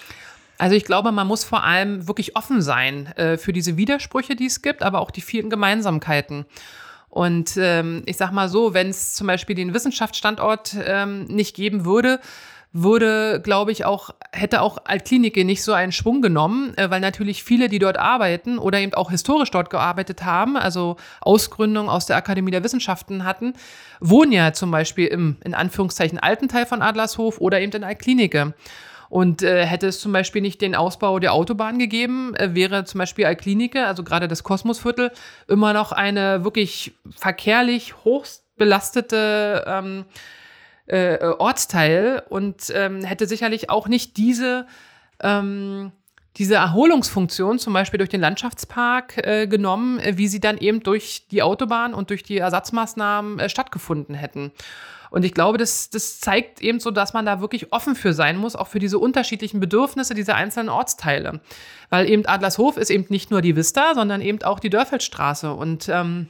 Also 0.57 0.75
ich 0.75 0.85
glaube, 0.85 1.11
man 1.11 1.27
muss 1.27 1.43
vor 1.43 1.63
allem 1.63 2.07
wirklich 2.07 2.35
offen 2.35 2.61
sein 2.61 3.07
äh, 3.17 3.37
für 3.37 3.53
diese 3.53 3.75
Widersprüche, 3.75 4.35
die 4.35 4.45
es 4.45 4.61
gibt, 4.61 4.83
aber 4.83 5.01
auch 5.01 5.11
die 5.11 5.21
vielen 5.21 5.49
Gemeinsamkeiten. 5.49 6.45
Und 7.13 7.57
ähm, 7.57 8.01
ich 8.07 8.17
sag 8.17 8.31
mal 8.31 8.49
so, 8.49 8.73
wenn 8.73 8.89
es 8.89 9.13
zum 9.13 9.27
Beispiel 9.27 9.55
den 9.55 9.75
Wissenschaftsstandort 9.75 10.75
ähm, 10.83 11.25
nicht 11.25 11.55
geben 11.55 11.85
würde, 11.85 12.19
würde, 12.71 13.39
glaube 13.39 13.71
ich, 13.71 13.85
auch, 13.85 14.09
hätte 14.31 14.63
auch 14.63 14.79
Altklinike 14.85 15.45
nicht 15.45 15.61
so 15.61 15.73
einen 15.73 15.91
Schwung 15.91 16.23
genommen, 16.23 16.75
äh, 16.75 16.89
weil 16.89 17.01
natürlich 17.01 17.43
viele, 17.43 17.69
die 17.69 17.77
dort 17.77 17.97
arbeiten 17.97 18.57
oder 18.57 18.79
eben 18.79 18.95
auch 18.95 19.11
historisch 19.11 19.51
dort 19.51 19.69
gearbeitet 19.69 20.25
haben, 20.25 20.57
also 20.57 20.97
Ausgründung 21.21 21.87
aus 21.87 22.07
der 22.07 22.17
Akademie 22.17 22.49
der 22.49 22.63
Wissenschaften 22.63 23.25
hatten, 23.25 23.53
wohnen 23.99 24.31
ja 24.31 24.51
zum 24.53 24.71
Beispiel 24.71 25.05
im, 25.05 25.37
in 25.43 25.53
Anführungszeichen, 25.53 26.17
alten 26.17 26.47
Teil 26.47 26.65
von 26.65 26.81
Adlershof 26.81 27.39
oder 27.39 27.61
eben 27.61 27.73
in 27.73 27.83
Altklinike. 27.83 28.55
Und 29.13 29.43
äh, 29.43 29.63
hätte 29.67 29.85
es 29.85 29.99
zum 29.99 30.11
Beispiel 30.11 30.41
nicht 30.41 30.59
den 30.59 30.73
Ausbau 30.73 31.19
der 31.19 31.33
Autobahn 31.33 31.77
gegeben, 31.77 32.33
äh, 32.33 32.55
wäre 32.55 32.83
zum 32.83 32.97
Beispiel 32.97 33.27
Alklinike, 33.27 33.85
also 33.85 34.03
gerade 34.03 34.27
das 34.27 34.41
Kosmosviertel, 34.41 35.11
immer 35.47 35.71
noch 35.71 35.91
eine 35.91 36.43
wirklich 36.43 36.95
verkehrlich 37.15 37.93
hochst 38.05 38.43
belastete 38.57 39.65
ähm, 39.67 40.05
äh, 40.87 41.23
Ortsteil 41.37 42.23
und 42.27 42.73
ähm, 42.73 43.03
hätte 43.03 43.27
sicherlich 43.27 43.69
auch 43.69 43.87
nicht 43.87 44.17
diese 44.17 44.65
ähm, 45.19 45.91
diese 46.37 46.55
Erholungsfunktion 46.55 47.59
zum 47.59 47.73
Beispiel 47.73 47.99
durch 47.99 48.09
den 48.09 48.21
Landschaftspark 48.21 49.17
äh, 49.17 49.45
genommen, 49.45 49.99
äh, 49.99 50.17
wie 50.17 50.27
sie 50.27 50.39
dann 50.39 50.57
eben 50.57 50.81
durch 50.81 51.27
die 51.29 51.43
Autobahn 51.43 51.93
und 51.93 52.09
durch 52.09 52.23
die 52.23 52.39
Ersatzmaßnahmen 52.39 53.37
äh, 53.37 53.47
stattgefunden 53.47 54.15
hätten. 54.15 54.51
Und 55.13 55.23
ich 55.23 55.35
glaube, 55.35 55.59
das, 55.59 55.91
das 55.91 56.19
zeigt 56.19 56.59
eben 56.63 56.79
so, 56.79 56.89
dass 56.89 57.13
man 57.13 57.23
da 57.23 57.39
wirklich 57.39 57.71
offen 57.71 57.93
für 57.93 58.13
sein 58.13 58.35
muss, 58.35 58.55
auch 58.55 58.67
für 58.67 58.79
diese 58.79 58.97
unterschiedlichen 58.97 59.59
Bedürfnisse 59.59 60.15
dieser 60.15 60.33
einzelnen 60.33 60.69
Ortsteile. 60.69 61.39
Weil 61.91 62.09
eben 62.09 62.25
Adlershof 62.25 62.77
ist 62.77 62.89
eben 62.89 63.05
nicht 63.09 63.29
nur 63.29 63.43
die 63.43 63.55
Vista, 63.55 63.93
sondern 63.93 64.21
eben 64.21 64.41
auch 64.41 64.59
die 64.59 64.71
Dörfeldstraße 64.71 65.53
und 65.53 65.87
ähm, 65.87 66.29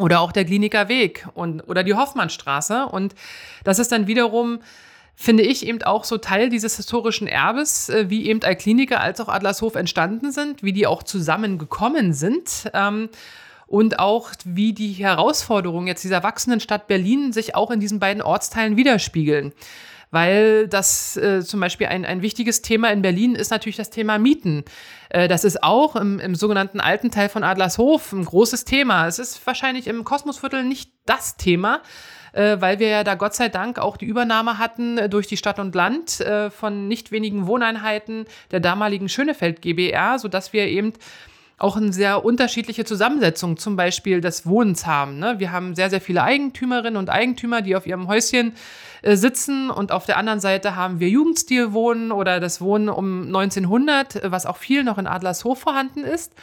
oder 0.00 0.18
auch 0.18 0.32
der 0.32 0.44
Kliniker 0.44 0.88
Weg 0.88 1.28
und 1.34 1.60
oder 1.68 1.84
die 1.84 1.94
Hoffmannstraße. 1.94 2.86
Und 2.86 3.14
das 3.62 3.78
ist 3.78 3.92
dann 3.92 4.08
wiederum 4.08 4.58
finde 5.14 5.44
ich 5.44 5.64
eben 5.64 5.80
auch 5.84 6.02
so 6.02 6.18
Teil 6.18 6.48
dieses 6.48 6.76
historischen 6.78 7.28
Erbes, 7.28 7.88
äh, 7.90 8.10
wie 8.10 8.26
eben 8.26 8.42
Alkliniker 8.42 9.00
als 9.00 9.20
auch 9.20 9.28
Adlershof 9.28 9.76
entstanden 9.76 10.32
sind, 10.32 10.64
wie 10.64 10.72
die 10.72 10.88
auch 10.88 11.04
zusammengekommen 11.04 12.12
sind. 12.12 12.72
Ähm, 12.74 13.08
und 13.66 13.98
auch 13.98 14.30
wie 14.44 14.72
die 14.72 14.92
Herausforderungen 14.92 15.86
jetzt 15.86 16.04
dieser 16.04 16.22
wachsenden 16.22 16.60
Stadt 16.60 16.86
Berlin 16.86 17.32
sich 17.32 17.54
auch 17.54 17.70
in 17.70 17.80
diesen 17.80 17.98
beiden 17.98 18.22
Ortsteilen 18.22 18.76
widerspiegeln. 18.76 19.52
Weil 20.12 20.68
das 20.68 21.16
äh, 21.16 21.42
zum 21.42 21.58
Beispiel 21.58 21.88
ein, 21.88 22.04
ein 22.04 22.22
wichtiges 22.22 22.62
Thema 22.62 22.92
in 22.92 23.02
Berlin 23.02 23.34
ist 23.34 23.50
natürlich 23.50 23.76
das 23.76 23.90
Thema 23.90 24.18
Mieten. 24.18 24.64
Äh, 25.08 25.26
das 25.26 25.42
ist 25.42 25.64
auch 25.64 25.96
im, 25.96 26.20
im 26.20 26.36
sogenannten 26.36 26.78
alten 26.78 27.10
Teil 27.10 27.28
von 27.28 27.42
Adlershof 27.42 28.12
ein 28.12 28.24
großes 28.24 28.64
Thema. 28.64 29.08
Es 29.08 29.18
ist 29.18 29.44
wahrscheinlich 29.44 29.88
im 29.88 30.04
Kosmosviertel 30.04 30.62
nicht 30.62 30.92
das 31.06 31.36
Thema, 31.36 31.82
äh, 32.32 32.56
weil 32.60 32.78
wir 32.78 32.88
ja 32.88 33.04
da 33.04 33.16
Gott 33.16 33.34
sei 33.34 33.48
Dank 33.48 33.80
auch 33.80 33.96
die 33.96 34.06
Übernahme 34.06 34.58
hatten 34.58 34.96
äh, 34.96 35.08
durch 35.08 35.26
die 35.26 35.36
Stadt 35.36 35.58
und 35.58 35.74
Land 35.74 36.20
äh, 36.20 36.50
von 36.50 36.86
nicht 36.86 37.10
wenigen 37.10 37.48
Wohneinheiten 37.48 38.26
der 38.52 38.60
damaligen 38.60 39.08
Schönefeld 39.08 39.60
GBR, 39.60 40.20
sodass 40.20 40.52
wir 40.52 40.68
eben 40.68 40.92
auch 41.58 41.76
eine 41.76 41.92
sehr 41.92 42.24
unterschiedliche 42.24 42.84
Zusammensetzung 42.84 43.56
zum 43.56 43.76
Beispiel 43.76 44.20
des 44.20 44.44
Wohnens 44.44 44.86
haben. 44.86 45.18
Ne? 45.18 45.36
Wir 45.38 45.52
haben 45.52 45.74
sehr, 45.74 45.88
sehr 45.88 46.02
viele 46.02 46.22
Eigentümerinnen 46.22 46.98
und 46.98 47.08
Eigentümer, 47.08 47.62
die 47.62 47.76
auf 47.76 47.86
ihrem 47.86 48.08
Häuschen 48.08 48.52
äh, 49.02 49.16
sitzen 49.16 49.70
und 49.70 49.90
auf 49.90 50.04
der 50.04 50.18
anderen 50.18 50.40
Seite 50.40 50.76
haben 50.76 51.00
wir 51.00 51.08
Jugendstilwohnen 51.08 52.12
oder 52.12 52.40
das 52.40 52.60
Wohnen 52.60 52.90
um 52.90 53.22
1900, 53.26 54.30
was 54.30 54.44
auch 54.44 54.58
viel 54.58 54.84
noch 54.84 54.98
in 54.98 55.06
Adlershof 55.06 55.58
vorhanden 55.58 56.04
ist. 56.04 56.34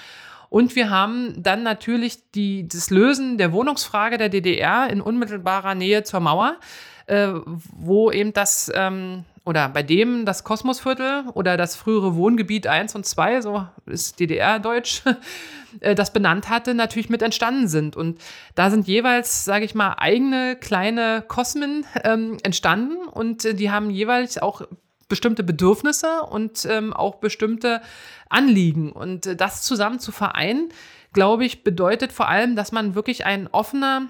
Und 0.49 0.76
wir 0.76 0.89
haben 0.89 1.41
dann 1.41 1.63
natürlich 1.63 2.32
die, 2.32 2.67
das 2.67 2.89
Lösen 2.89 3.38
der 3.38 3.52
Wohnungsfrage 3.54 4.17
der 4.17 4.30
DDR 4.30 4.88
in 4.89 5.02
unmittelbarer 5.02 5.73
Nähe 5.76 6.04
zur 6.04 6.19
Mauer, 6.19 6.58
äh, 7.06 7.34
wo 7.76 8.12
eben 8.12 8.34
das, 8.34 8.71
ähm, 8.73 9.26
oder 9.45 9.67
bei 9.69 9.84
dem 9.84 10.25
das 10.25 10.43
Kosmosviertel 10.43 11.25
oder 11.34 11.58
das 11.58 11.75
frühere 11.75 12.15
Wohngebiet 12.15 12.67
1 12.67 12.95
und 12.95 13.06
2, 13.06 13.41
so 13.41 13.67
ist 13.86 14.19
DDR-Deutsch, 14.19 15.03
äh, 15.82 15.95
das 15.95 16.13
benannt 16.13 16.49
hatte, 16.49 16.73
natürlich 16.73 17.10
mit 17.10 17.21
entstanden 17.21 17.67
sind. 17.67 17.95
Und 17.95 18.19
da 18.56 18.69
sind 18.69 18.88
jeweils, 18.88 19.43
sage 19.43 19.65
ich 19.65 19.75
mal, 19.75 19.95
eigene 19.97 20.56
kleine 20.56 21.23
Kosmen 21.27 21.86
ähm, 22.03 22.38
entstanden 22.43 23.08
und 23.08 23.43
äh, 23.43 23.53
die 23.53 23.69
haben 23.69 23.89
jeweils 23.89 24.38
auch 24.38 24.62
bestimmte 25.10 25.43
Bedürfnisse 25.43 26.21
und 26.21 26.65
ähm, 26.69 26.93
auch 26.93 27.15
bestimmte 27.15 27.82
Anliegen. 28.29 28.91
Und 28.91 29.25
äh, 29.25 29.36
das 29.36 29.62
zusammen 29.62 29.99
zu 29.99 30.12
vereinen, 30.12 30.69
glaube 31.12 31.45
ich, 31.45 31.63
bedeutet 31.63 32.13
vor 32.13 32.29
allem, 32.29 32.56
dass 32.56 32.71
man 32.71 32.95
wirklich 32.95 33.25
ein 33.25 33.47
offener 33.47 34.08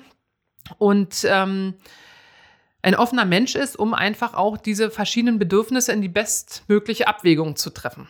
und 0.78 1.26
ähm, 1.28 1.74
ein 2.84 2.96
offener 2.96 3.26
Mensch 3.26 3.56
ist, 3.56 3.80
um 3.80 3.94
einfach 3.94 4.36
auch 4.36 4.58
diese 4.58 4.92
verschiedenen 4.92 5.40
Bedürfnisse 5.40 5.92
in 5.94 6.02
die 6.02 6.10
bestmögliche 6.10 7.08
Abwägung 7.08 7.56
zu 7.56 7.72
treffen. 7.72 8.08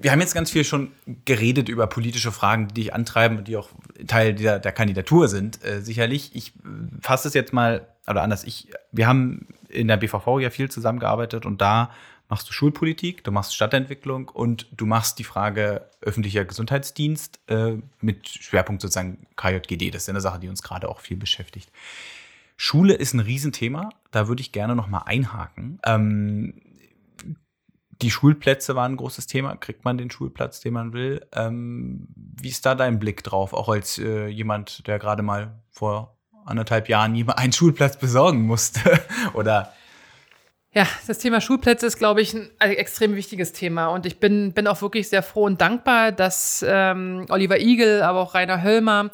Wir 0.00 0.12
haben 0.12 0.20
jetzt 0.20 0.34
ganz 0.34 0.50
viel 0.50 0.64
schon 0.64 0.92
geredet 1.24 1.68
über 1.68 1.86
politische 1.86 2.30
Fragen, 2.30 2.68
die 2.68 2.74
dich 2.74 2.94
antreiben 2.94 3.38
und 3.38 3.48
die 3.48 3.56
auch 3.56 3.70
Teil 4.06 4.34
der, 4.34 4.58
der 4.58 4.72
Kandidatur 4.72 5.28
sind, 5.28 5.64
äh, 5.64 5.80
sicherlich. 5.80 6.34
Ich 6.34 6.48
äh, 6.48 6.60
fasse 7.00 7.28
es 7.28 7.34
jetzt 7.34 7.52
mal, 7.52 7.86
oder 8.06 8.22
anders, 8.22 8.44
ich, 8.44 8.68
wir 8.92 9.06
haben 9.06 9.46
in 9.68 9.88
der 9.88 9.96
BVV 9.96 10.40
ja 10.40 10.50
viel 10.50 10.70
zusammengearbeitet 10.70 11.46
und 11.46 11.60
da 11.60 11.90
machst 12.28 12.48
du 12.48 12.52
Schulpolitik, 12.52 13.22
du 13.24 13.30
machst 13.30 13.54
Stadtentwicklung 13.54 14.28
und 14.28 14.66
du 14.72 14.86
machst 14.86 15.18
die 15.18 15.24
Frage 15.24 15.88
öffentlicher 16.00 16.44
Gesundheitsdienst 16.44 17.40
äh, 17.48 17.76
mit 18.00 18.28
Schwerpunkt 18.28 18.82
sozusagen 18.82 19.26
KJGD. 19.36 19.90
Das 19.90 20.02
ist 20.02 20.08
eine 20.08 20.20
Sache, 20.20 20.40
die 20.40 20.48
uns 20.48 20.62
gerade 20.62 20.88
auch 20.88 21.00
viel 21.00 21.16
beschäftigt. 21.16 21.70
Schule 22.56 22.94
ist 22.94 23.14
ein 23.14 23.20
Riesenthema, 23.20 23.90
da 24.10 24.28
würde 24.28 24.40
ich 24.40 24.52
gerne 24.52 24.76
noch 24.76 24.88
mal 24.88 25.02
einhaken. 25.06 25.80
Ähm, 25.84 26.60
die 28.02 28.10
Schulplätze 28.10 28.74
waren 28.74 28.92
ein 28.92 28.96
großes 28.96 29.26
Thema. 29.26 29.56
Kriegt 29.56 29.84
man 29.84 29.98
den 29.98 30.10
Schulplatz, 30.10 30.60
den 30.60 30.74
man 30.74 30.92
will? 30.92 31.26
Ähm, 31.32 32.08
wie 32.16 32.48
ist 32.48 32.66
da 32.66 32.74
dein 32.74 32.98
Blick 32.98 33.22
drauf, 33.22 33.52
auch 33.52 33.68
als 33.68 33.98
äh, 33.98 34.26
jemand, 34.26 34.86
der 34.86 34.98
gerade 34.98 35.22
mal 35.22 35.62
vor 35.70 36.16
anderthalb 36.44 36.88
Jahren 36.88 37.14
jemand 37.14 37.38
einen 37.38 37.52
Schulplatz 37.52 37.98
besorgen 37.98 38.42
musste? 38.42 38.80
Oder 39.34 39.72
ja, 40.74 40.88
das 41.06 41.18
Thema 41.18 41.40
Schulplätze 41.40 41.86
ist, 41.86 41.98
glaube 41.98 42.20
ich, 42.20 42.34
ein 42.34 42.50
extrem 42.58 43.14
wichtiges 43.14 43.52
Thema. 43.52 43.86
Und 43.88 44.06
ich 44.06 44.18
bin, 44.18 44.52
bin 44.52 44.66
auch 44.66 44.82
wirklich 44.82 45.08
sehr 45.08 45.22
froh 45.22 45.44
und 45.44 45.60
dankbar, 45.60 46.10
dass 46.10 46.64
ähm, 46.66 47.26
Oliver 47.28 47.60
Igel, 47.60 48.02
aber 48.02 48.20
auch 48.20 48.34
Rainer 48.34 48.60
Höllmer 48.60 49.10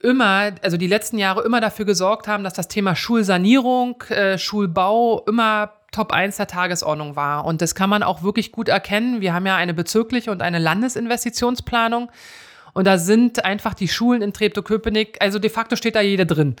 immer, 0.00 0.52
also 0.62 0.76
die 0.76 0.86
letzten 0.86 1.18
Jahre 1.18 1.42
immer 1.42 1.60
dafür 1.60 1.84
gesorgt 1.84 2.28
haben, 2.28 2.44
dass 2.44 2.54
das 2.54 2.68
Thema 2.68 2.94
Schulsanierung, 2.94 4.02
äh, 4.10 4.38
Schulbau 4.38 5.24
immer 5.26 5.72
Top 5.90 6.12
1 6.12 6.36
der 6.36 6.46
Tagesordnung 6.46 7.16
war. 7.16 7.44
Und 7.44 7.62
das 7.62 7.74
kann 7.74 7.90
man 7.90 8.02
auch 8.02 8.22
wirklich 8.22 8.52
gut 8.52 8.68
erkennen. 8.68 9.20
Wir 9.20 9.32
haben 9.32 9.46
ja 9.46 9.56
eine 9.56 9.74
bezirkliche 9.74 10.30
und 10.30 10.42
eine 10.42 10.58
Landesinvestitionsplanung. 10.58 12.10
Und 12.74 12.86
da 12.86 12.98
sind 12.98 13.44
einfach 13.44 13.74
die 13.74 13.88
Schulen 13.88 14.22
in 14.22 14.32
Treptow-Köpenick, 14.32 15.16
also 15.20 15.38
de 15.38 15.50
facto 15.50 15.74
steht 15.74 15.96
da 15.96 16.00
jede 16.00 16.26
drin. 16.26 16.56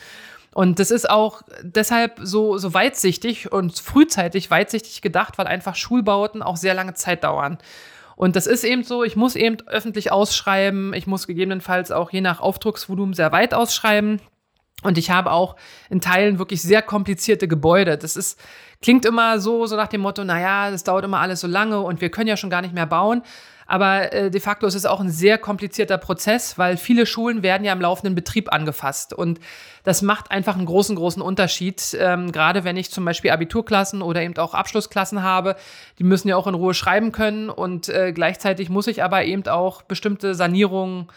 Und 0.54 0.78
das 0.80 0.90
ist 0.90 1.08
auch 1.08 1.42
deshalb 1.62 2.18
so, 2.22 2.58
so 2.58 2.74
weitsichtig 2.74 3.52
und 3.52 3.78
frühzeitig 3.78 4.50
weitsichtig 4.50 5.02
gedacht, 5.02 5.38
weil 5.38 5.46
einfach 5.46 5.76
Schulbauten 5.76 6.42
auch 6.42 6.56
sehr 6.56 6.74
lange 6.74 6.94
Zeit 6.94 7.22
dauern. 7.22 7.58
Und 8.18 8.34
das 8.34 8.48
ist 8.48 8.64
eben 8.64 8.82
so, 8.82 9.04
ich 9.04 9.14
muss 9.14 9.36
eben 9.36 9.58
öffentlich 9.68 10.10
ausschreiben, 10.10 10.92
ich 10.92 11.06
muss 11.06 11.28
gegebenenfalls 11.28 11.92
auch 11.92 12.10
je 12.10 12.20
nach 12.20 12.40
Aufdrucksvolumen 12.40 13.14
sehr 13.14 13.30
weit 13.30 13.54
ausschreiben. 13.54 14.20
Und 14.82 14.98
ich 14.98 15.12
habe 15.12 15.30
auch 15.30 15.54
in 15.88 16.00
Teilen 16.00 16.40
wirklich 16.40 16.60
sehr 16.60 16.82
komplizierte 16.82 17.46
Gebäude. 17.46 17.96
Das 17.96 18.16
ist, 18.16 18.40
klingt 18.82 19.04
immer 19.04 19.38
so, 19.38 19.66
so 19.66 19.76
nach 19.76 19.86
dem 19.86 20.00
Motto, 20.00 20.24
naja, 20.24 20.72
das 20.72 20.82
dauert 20.82 21.04
immer 21.04 21.20
alles 21.20 21.40
so 21.40 21.46
lange 21.46 21.80
und 21.80 22.00
wir 22.00 22.10
können 22.10 22.26
ja 22.26 22.36
schon 22.36 22.50
gar 22.50 22.60
nicht 22.60 22.74
mehr 22.74 22.86
bauen. 22.86 23.22
Aber 23.68 24.14
äh, 24.14 24.30
de 24.30 24.40
facto 24.40 24.66
ist 24.66 24.74
es 24.74 24.86
auch 24.86 24.98
ein 24.98 25.10
sehr 25.10 25.36
komplizierter 25.36 25.98
Prozess, 25.98 26.56
weil 26.56 26.78
viele 26.78 27.04
Schulen 27.04 27.42
werden 27.42 27.64
ja 27.64 27.72
im 27.74 27.82
laufenden 27.82 28.14
Betrieb 28.14 28.50
angefasst. 28.50 29.12
Und 29.12 29.40
das 29.84 30.00
macht 30.00 30.30
einfach 30.30 30.56
einen 30.56 30.64
großen, 30.64 30.96
großen 30.96 31.20
Unterschied. 31.20 31.96
Ähm, 32.00 32.32
gerade 32.32 32.64
wenn 32.64 32.78
ich 32.78 32.90
zum 32.90 33.04
Beispiel 33.04 33.30
Abiturklassen 33.30 34.00
oder 34.00 34.22
eben 34.22 34.36
auch 34.38 34.54
Abschlussklassen 34.54 35.22
habe, 35.22 35.54
die 35.98 36.04
müssen 36.04 36.28
ja 36.28 36.36
auch 36.36 36.46
in 36.46 36.54
Ruhe 36.54 36.72
schreiben 36.72 37.12
können. 37.12 37.50
Und 37.50 37.90
äh, 37.90 38.12
gleichzeitig 38.12 38.70
muss 38.70 38.86
ich 38.86 39.02
aber 39.02 39.24
eben 39.24 39.46
auch 39.46 39.82
bestimmte 39.82 40.34
Sanierungen 40.34 41.08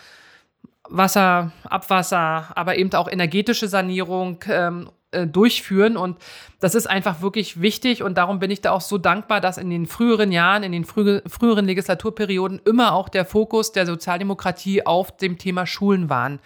Wasser, 0.90 1.54
Abwasser, 1.64 2.52
aber 2.56 2.78
eben 2.78 2.94
auch 2.94 3.10
energetische 3.10 3.70
Sanierung 3.70 4.44
ähm, 4.50 4.90
äh, 5.12 5.28
durchführen. 5.28 5.98
Und 5.98 6.18
das 6.62 6.76
ist 6.76 6.88
einfach 6.88 7.22
wirklich 7.22 7.60
wichtig 7.60 8.04
und 8.04 8.18
darum 8.18 8.40
bin 8.40 8.52
ich 8.52 8.62
da 8.62 8.72
auch 8.72 8.82
so 8.82 8.98
dankbar, 8.98 9.42
dass 9.42 9.58
in 9.58 9.70
den 9.70 9.88
früheren 9.88 10.32
Jahren, 10.32 10.64
in 10.64 10.72
den 10.72 10.86
frü 10.86 11.22
früheren 11.28 11.66
Legislaturperioden 11.66 12.62
immer 12.66 12.94
auch 12.94 13.10
der 13.10 13.26
Fokus 13.26 13.72
der 13.72 13.86
Sozialdemokratie 13.86 14.86
auf 14.86 15.18
dem 15.18 15.38
Thema 15.38 15.66
Schulen 15.66 16.10
waren, 16.10 16.40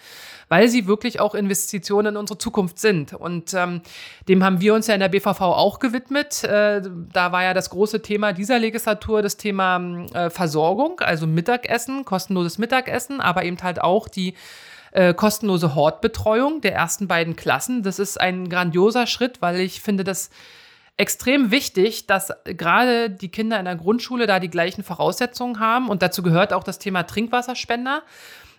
weil 0.48 0.68
sie 0.68 0.86
wirklich 0.86 1.20
auch 1.20 1.34
Investitionen 1.34 2.14
in 2.14 2.16
unsere 2.16 2.38
Zukunft 2.38 2.78
sind. 2.78 3.12
Und 3.12 3.52
ähm, 3.54 3.82
dem 4.26 4.42
haben 4.42 4.60
wir 4.60 4.74
uns 4.74 4.86
ja 4.86 4.94
in 4.94 5.00
der 5.00 5.10
BVV 5.10 5.40
auch 5.42 5.78
gewidmet. 5.78 6.42
Äh, 6.44 6.82
da 7.12 7.30
war 7.30 7.42
ja 7.42 7.52
das 7.52 7.70
große 7.70 8.00
Thema 8.00 8.32
dieser 8.32 8.58
Legislatur 8.58 9.20
das 9.20 9.36
Thema 9.36 10.06
äh, 10.14 10.30
Versorgung, 10.30 11.00
also 11.00 11.26
Mittagessen, 11.26 12.04
kostenloses 12.04 12.58
Mittagessen, 12.58 13.20
aber 13.20 13.44
eben 13.44 13.62
halt 13.62 13.82
auch 13.82 14.08
die 14.08 14.34
äh, 14.96 15.12
kostenlose 15.12 15.74
Hortbetreuung 15.74 16.62
der 16.62 16.74
ersten 16.74 17.06
beiden 17.06 17.36
Klassen. 17.36 17.82
Das 17.82 17.98
ist 17.98 18.18
ein 18.18 18.48
grandioser 18.48 19.06
Schritt, 19.06 19.42
weil 19.42 19.60
ich 19.60 19.82
finde 19.82 20.04
das 20.04 20.30
extrem 20.96 21.50
wichtig, 21.50 22.06
dass 22.06 22.32
gerade 22.44 23.10
die 23.10 23.28
Kinder 23.28 23.58
in 23.58 23.66
der 23.66 23.76
Grundschule 23.76 24.26
da 24.26 24.40
die 24.40 24.48
gleichen 24.48 24.82
Voraussetzungen 24.82 25.60
haben. 25.60 25.90
Und 25.90 26.00
dazu 26.00 26.22
gehört 26.22 26.54
auch 26.54 26.64
das 26.64 26.78
Thema 26.78 27.02
Trinkwasserspender. 27.02 28.04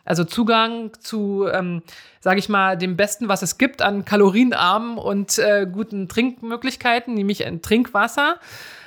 Also 0.05 0.25
Zugang 0.25 0.91
zu, 0.99 1.47
ähm, 1.51 1.81
sage 2.19 2.37
ich 2.37 2.49
mal, 2.49 2.77
dem 2.77 2.95
Besten, 2.97 3.29
was 3.29 3.41
es 3.41 3.57
gibt 3.57 3.81
an 3.81 4.05
kalorienarmen 4.05 4.99
und 4.99 5.39
äh, 5.39 5.65
guten 5.65 6.07
Trinkmöglichkeiten, 6.07 7.15
nämlich 7.15 7.47
ein 7.47 7.63
Trinkwasser. 7.63 8.37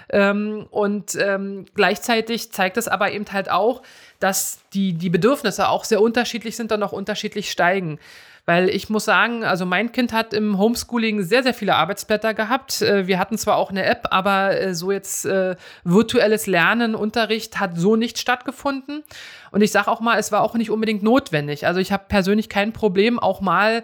Ähm, 0.09 0.67
und 0.71 1.17
ähm, 1.17 1.67
gleichzeitig 1.75 2.53
zeigt 2.53 2.77
es 2.77 2.87
aber 2.87 3.11
eben 3.11 3.27
halt 3.33 3.51
auch, 3.51 3.83
dass 4.21 4.61
die, 4.75 4.93
die 4.93 5.11
Bedürfnisse 5.11 5.69
auch 5.69 5.85
sehr 5.85 6.01
unterschiedlich 6.01 6.57
sind 6.57 6.71
und 6.71 6.83
auch 6.83 6.93
unterschiedlich 6.93 7.51
steigen. 7.51 7.99
Weil 8.47 8.69
ich 8.69 8.89
muss 8.89 9.05
sagen, 9.05 9.45
also 9.45 9.67
mein 9.67 9.93
Kind 9.93 10.13
hat 10.13 10.35
im 10.35 10.59
Homeschooling 10.59 11.23
sehr, 11.23 11.43
sehr 11.43 11.55
viele 11.55 11.77
Arbeitsblätter 11.77 12.35
gehabt. 12.35 12.83
Äh, 12.83 13.07
wir 13.07 13.19
hatten 13.19 13.39
zwar 13.39 13.57
auch 13.57 13.71
eine 13.71 13.85
App, 13.85 14.09
aber 14.11 14.59
äh, 14.59 14.75
so 14.75 14.91
jetzt 14.91 15.25
äh, 15.27 15.57
virtuelles 15.85 16.47
Lernen, 16.47 16.95
Unterricht 16.95 17.61
hat 17.61 17.79
so 17.79 17.97
nicht 17.97 18.19
stattgefunden. 18.19 19.03
Und 19.51 19.63
ich 19.63 19.73
sage 19.73 19.89
auch 19.89 20.01
mal, 20.01 20.19
es 20.19 20.33
war 20.33 20.43
auch 20.43 20.55
nicht 20.55 20.71
unbedingt 20.71 21.03
notwendig. 21.03 21.67
Also 21.67 21.81
ich 21.81 21.93
habe 21.93 22.05
persönlich 22.09 22.49
kein 22.49 22.73
Problem, 22.73 23.19
auch 23.19 23.41
mal 23.41 23.83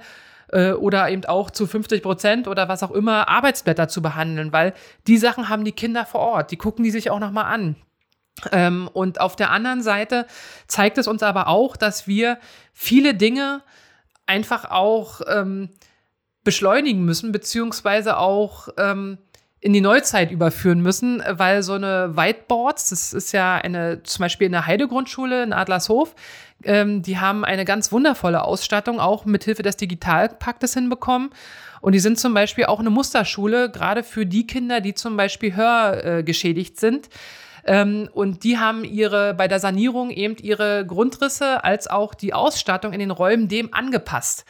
oder 0.53 1.11
eben 1.11 1.25
auch 1.25 1.51
zu 1.51 1.67
50 1.67 2.05
Prozent 2.05 2.47
oder 2.47 2.69
was 2.69 2.85
auch 2.85 2.93
immer 2.93 3.29
Arbeitsblätter 3.29 3.89
zu 3.89 4.01
behandeln, 4.01 4.53
weil 4.53 4.75
die 5.09 5.19
Sachen 5.19 5.49
haben 5.49 5.65
die 5.65 5.73
Kinder 5.73 6.07
vor 6.07 6.21
Ort, 6.21 6.53
die 6.53 6.57
gucken 6.57 6.85
die 6.85 6.93
sich 6.93 7.11
auch 7.11 7.19
nochmal 7.19 7.47
an. 7.47 7.75
Ähm, 8.53 8.89
und 8.93 9.21
auf 9.21 9.37
der 9.37 9.51
anderen 9.51 9.83
Seite 9.83 10.27
zeigt 10.67 10.99
es 10.99 11.09
uns 11.09 11.23
aber 11.23 11.49
auch, 11.49 11.77
dass 11.77 12.07
wir 12.07 12.39
viele 12.73 13.15
Dinge 13.15 13.63
einfach 14.27 14.71
auch 14.71 15.21
ähm, 15.29 15.71
beschleunigen 16.45 17.05
müssen, 17.05 17.33
beziehungsweise 17.33 18.19
auch 18.19 18.69
ähm, 18.77 19.19
in 19.61 19.73
die 19.73 19.81
Neuzeit 19.81 20.31
überführen 20.31 20.81
müssen, 20.81 21.23
weil 21.29 21.63
so 21.63 21.73
eine 21.73 22.17
Whiteboards, 22.17 22.91
das 22.91 23.13
ist 23.13 23.33
ja 23.33 23.57
eine, 23.57 24.03
zum 24.03 24.23
Beispiel 24.23 24.47
in 24.47 24.53
der 24.53 24.67
Heidegrundschule 24.67 25.43
in 25.43 25.53
Adlershof, 25.53 26.15
ähm, 26.63 27.03
die 27.03 27.19
haben 27.19 27.45
eine 27.45 27.65
ganz 27.65 27.91
wundervolle 27.91 28.45
Ausstattung, 28.45 29.01
auch 29.01 29.25
mit 29.25 29.45
Hilfe 29.45 29.63
des 29.63 29.77
Digitalpaktes 29.77 30.75
hinbekommen. 30.75 31.31
Und 31.81 31.93
die 31.93 31.99
sind 31.99 32.19
zum 32.19 32.33
Beispiel 32.35 32.67
auch 32.67 32.81
eine 32.81 32.91
Musterschule, 32.91 33.71
gerade 33.71 34.03
für 34.03 34.27
die 34.27 34.47
Kinder, 34.47 34.81
die 34.81 34.95
zum 34.95 35.17
Beispiel 35.17 35.55
hörgeschädigt 35.55 36.79
sind. 36.79 37.09
Ähm, 37.67 38.09
und 38.13 38.45
die 38.45 38.59
haben 38.59 38.85
ihre, 38.85 39.35
bei 39.35 39.49
der 39.49 39.59
Sanierung 39.59 40.11
eben 40.11 40.37
ihre 40.37 40.87
Grundrisse 40.87 41.65
als 41.65 41.89
auch 41.89 42.15
die 42.15 42.33
Ausstattung 42.33 42.93
in 42.93 43.01
den 43.01 43.11
Räumen 43.11 43.49
dem 43.49 43.75
angepasst. 43.75 44.45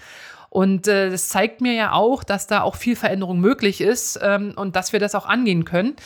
Und 0.50 0.87
äh, 0.87 1.11
das 1.11 1.29
zeigt 1.29 1.61
mir 1.61 1.72
ja 1.72 1.92
auch, 1.92 2.22
dass 2.22 2.46
da 2.46 2.62
auch 2.62 2.76
viel 2.76 2.94
Veränderung 2.94 3.40
möglich 3.40 3.81
ist 3.81 4.18
ähm, 4.22 4.52
und 4.57 4.76
dass 4.76 4.92
wir 4.92 5.00
das 5.00 5.14
auch 5.14 5.26
angehen 5.26 5.64
können. 5.64 5.96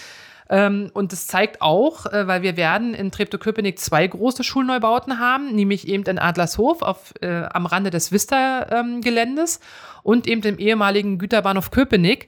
Ähm, 0.48 0.90
und 0.94 1.12
das 1.12 1.26
zeigt 1.28 1.62
auch, 1.62 2.06
äh, 2.06 2.26
weil 2.26 2.42
wir 2.42 2.56
werden 2.56 2.94
in 2.94 3.12
Treptow-Köpenick 3.12 3.78
zwei 3.78 4.06
große 4.06 4.42
Schulneubauten 4.42 5.20
haben, 5.20 5.54
nämlich 5.54 5.86
eben 5.86 6.04
in 6.04 6.18
Adlershof 6.18 6.82
auf, 6.82 7.14
äh, 7.20 7.44
am 7.52 7.66
Rande 7.66 7.90
des 7.90 8.10
Vista-Geländes 8.10 9.56
ähm, 9.56 10.00
und 10.02 10.26
eben 10.26 10.42
im 10.42 10.58
ehemaligen 10.58 11.18
Güterbahnhof 11.18 11.70
Köpenick. 11.70 12.26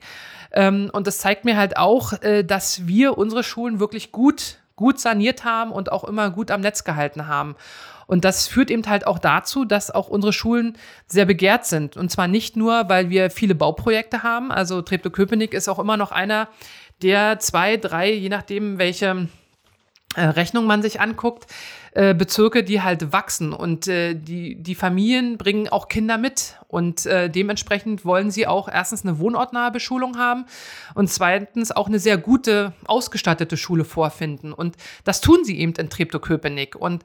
Ähm, 0.53 0.89
und 0.93 1.07
das 1.07 1.17
zeigt 1.17 1.43
mir 1.43 1.57
halt 1.57 1.75
auch, 1.75 2.13
äh, 2.21 2.43
dass 2.43 2.87
wir 2.87 3.17
unsere 3.17 3.43
Schulen 3.43 3.81
wirklich 3.81 4.13
gut, 4.13 4.59
gut 4.75 4.99
saniert 4.99 5.43
haben 5.43 5.71
und 5.71 5.91
auch 5.91 6.03
immer 6.03 6.29
gut 6.29 6.51
am 6.51 6.61
Netz 6.61 6.83
gehalten 6.83 7.27
haben. 7.27 7.55
Und 8.07 8.25
das 8.25 8.47
führt 8.47 8.69
eben 8.69 8.85
halt 8.87 9.07
auch 9.07 9.19
dazu, 9.19 9.65
dass 9.65 9.91
auch 9.91 10.07
unsere 10.07 10.33
Schulen 10.33 10.77
sehr 11.07 11.25
begehrt 11.25 11.65
sind. 11.65 11.95
Und 11.97 12.09
zwar 12.09 12.27
nicht 12.27 12.57
nur, 12.57 12.89
weil 12.89 13.09
wir 13.09 13.29
viele 13.29 13.55
Bauprojekte 13.55 14.23
haben. 14.23 14.51
Also 14.51 14.81
Treptow-Köpenick 14.81 15.53
ist 15.53 15.69
auch 15.69 15.79
immer 15.79 15.97
noch 15.97 16.11
einer 16.11 16.49
der 17.01 17.39
zwei, 17.39 17.77
drei, 17.77 18.11
je 18.11 18.29
nachdem, 18.29 18.77
welche 18.77 19.27
Rechnung 20.21 20.65
man 20.65 20.81
sich 20.81 21.01
anguckt, 21.01 21.47
äh, 21.93 22.13
Bezirke, 22.15 22.63
die 22.63 22.81
halt 22.81 23.11
wachsen 23.11 23.53
und 23.53 23.87
äh, 23.87 24.15
die, 24.15 24.55
die 24.55 24.75
Familien 24.75 25.37
bringen 25.37 25.69
auch 25.69 25.87
Kinder 25.87 26.17
mit 26.17 26.57
und 26.67 27.05
äh, 27.05 27.29
dementsprechend 27.29 28.03
wollen 28.03 28.31
sie 28.31 28.47
auch 28.47 28.67
erstens 28.67 29.03
eine 29.03 29.19
wohnortnahe 29.19 29.71
Beschulung 29.71 30.17
haben 30.17 30.45
und 30.95 31.09
zweitens 31.11 31.71
auch 31.71 31.87
eine 31.87 31.99
sehr 31.99 32.17
gute, 32.17 32.73
ausgestattete 32.85 33.57
Schule 33.57 33.85
vorfinden 33.85 34.53
und 34.53 34.75
das 35.03 35.21
tun 35.21 35.43
sie 35.43 35.59
eben 35.59 35.73
in 35.73 35.89
Treptow-Köpenick 35.89 36.75
und 36.75 37.03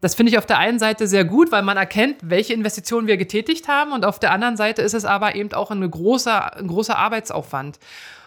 das 0.00 0.14
finde 0.14 0.32
ich 0.32 0.38
auf 0.38 0.46
der 0.46 0.58
einen 0.58 0.78
Seite 0.78 1.06
sehr 1.06 1.26
gut, 1.26 1.52
weil 1.52 1.62
man 1.62 1.76
erkennt, 1.76 2.16
welche 2.22 2.54
Investitionen 2.54 3.06
wir 3.06 3.18
getätigt 3.18 3.68
haben 3.68 3.92
und 3.92 4.06
auf 4.06 4.18
der 4.18 4.32
anderen 4.32 4.56
Seite 4.56 4.80
ist 4.80 4.94
es 4.94 5.04
aber 5.04 5.34
eben 5.34 5.52
auch 5.52 5.70
ein 5.70 5.88
großer, 5.88 6.56
ein 6.56 6.68
großer 6.68 6.96
Arbeitsaufwand. 6.96 7.78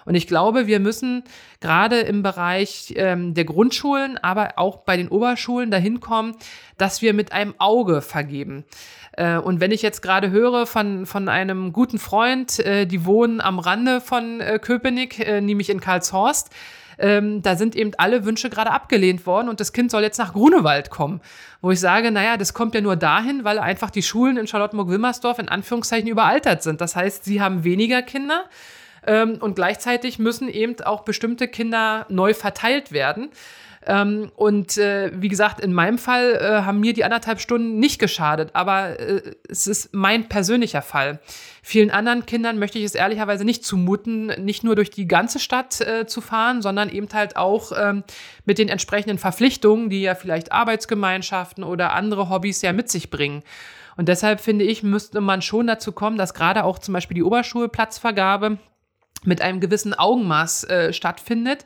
Und 0.06 0.16
ich 0.16 0.28
glaube, 0.28 0.68
wir 0.68 0.80
müssen 0.80 1.24
gerade 1.60 2.00
im 2.00 2.24
Bereich 2.24 2.94
ähm, 2.98 3.34
der 3.34 3.46
Grundschulen, 3.46 4.18
aber 4.18 4.54
auch 4.58 4.78
bei 4.78 4.98
den 4.98 5.08
Oberschulen 5.08 5.72
dahin 5.72 6.00
kommen, 6.00 6.36
dass 6.78 7.02
wir 7.02 7.14
mit 7.14 7.32
einem 7.32 7.54
Auge 7.58 8.02
vergeben. 8.02 8.66
Äh, 9.14 9.38
und 9.38 9.60
wenn 9.60 9.72
ich 9.72 9.82
jetzt 9.82 10.02
gerade 10.02 10.32
höre 10.32 10.66
von, 10.66 11.06
von 11.06 11.30
einem 11.30 11.74
guten 11.74 12.00
Freund, 12.00 12.60
äh, 12.60 12.86
die 12.86 13.06
wohnen 13.06 13.42
am 13.42 13.60
Rande 13.60 14.02
von 14.02 14.42
äh, 14.42 14.60
Köpenick, 14.60 15.20
äh, 15.20 15.42
nämlich 15.42 15.70
in 15.70 15.80
Karlshorst, 15.80 16.50
ähm, 17.00 17.42
da 17.42 17.56
sind 17.56 17.76
eben 17.76 17.92
alle 17.98 18.26
Wünsche 18.26 18.50
gerade 18.50 18.72
abgelehnt 18.72 19.26
worden 19.26 19.50
und 19.50 19.60
das 19.60 19.74
Kind 19.74 19.92
soll 19.92 20.04
jetzt 20.04 20.20
nach 20.20 20.34
Grunewald 20.34 20.90
kommen. 20.90 21.22
Wo 21.62 21.72
ich 21.72 21.80
sage, 21.80 22.12
naja, 22.12 22.38
das 22.38 22.54
kommt 22.54 22.76
ja 22.76 22.82
nur 22.82 22.96
dahin, 22.96 23.44
weil 23.44 23.60
einfach 23.60 23.90
die 23.90 24.04
Schulen 24.04 24.38
in 24.38 24.48
Charlottenburg-Wilmersdorf 24.48 25.40
in 25.40 25.50
Anführungszeichen 25.50 26.08
überaltert 26.08 26.62
sind. 26.62 26.82
Das 26.82 26.96
heißt, 26.96 27.24
sie 27.26 27.42
haben 27.42 27.64
weniger 27.64 28.02
Kinder 28.02 28.46
ähm, 29.06 29.38
und 29.40 29.56
gleichzeitig 29.56 30.20
müssen 30.20 30.50
eben 30.50 30.80
auch 30.82 31.04
bestimmte 31.04 31.48
Kinder 31.48 32.06
neu 32.10 32.34
verteilt 32.34 32.92
werden. 32.92 33.30
Ähm, 33.86 34.32
und 34.36 34.78
äh, 34.78 35.12
wie 35.14 35.28
gesagt, 35.28 35.60
in 35.60 35.74
meinem 35.74 35.98
Fall 35.98 36.36
äh, 36.36 36.62
haben 36.64 36.80
mir 36.80 36.94
die 36.94 37.04
anderthalb 37.04 37.40
Stunden 37.40 37.80
nicht 37.80 38.00
geschadet, 38.00 38.52
aber 38.54 39.00
äh, 39.00 39.22
es 39.50 39.68
ist 39.68 39.94
mein 39.94 40.30
persönlicher 40.30 40.82
Fall. 40.82 41.20
Vielen 41.62 41.92
anderen 41.92 42.26
Kindern 42.26 42.60
möchte 42.60 42.80
ich 42.80 42.86
es 42.86 42.96
ehrlicherweise 42.96 43.46
nicht 43.46 43.66
zumuten, 43.66 44.28
nicht 44.44 44.64
nur 44.64 44.76
durch 44.76 44.90
die 44.90 45.08
ganze 45.08 45.40
Stadt 45.40 45.82
äh, 45.82 46.06
zu 46.06 46.22
fahren, 46.22 46.62
sondern 46.62 46.90
eben 46.90 47.08
halt 47.14 47.36
auch 47.36 47.72
ähm, 47.78 48.04
mit 48.46 48.58
den 48.58 48.70
entsprechenden 48.70 49.18
Verpflichtungen, 49.18 49.90
die 49.90 50.02
ja 50.02 50.16
vielleicht 50.16 50.52
Arbeitsgemeinschaften 50.52 51.64
oder 51.64 51.94
andere 51.94 52.30
Hobbys 52.30 52.62
ja 52.62 52.74
mit 52.74 52.90
sich 52.90 53.10
bringen. 53.10 53.44
Und 53.96 54.08
deshalb 54.10 54.42
finde 54.42 54.66
ich, 54.66 54.82
müsste 54.82 55.22
man 55.22 55.42
schon 55.42 55.68
dazu 55.68 55.92
kommen, 55.92 56.18
dass 56.18 56.34
gerade 56.34 56.64
auch 56.64 56.80
zum 56.80 56.94
Beispiel 56.94 57.16
die 57.16 57.24
Oberschulplatzvergabe 57.24 58.58
mit 59.26 59.42
einem 59.42 59.60
gewissen 59.60 59.94
Augenmaß 59.94 60.66
äh, 60.66 60.94
stattfindet. 60.94 61.66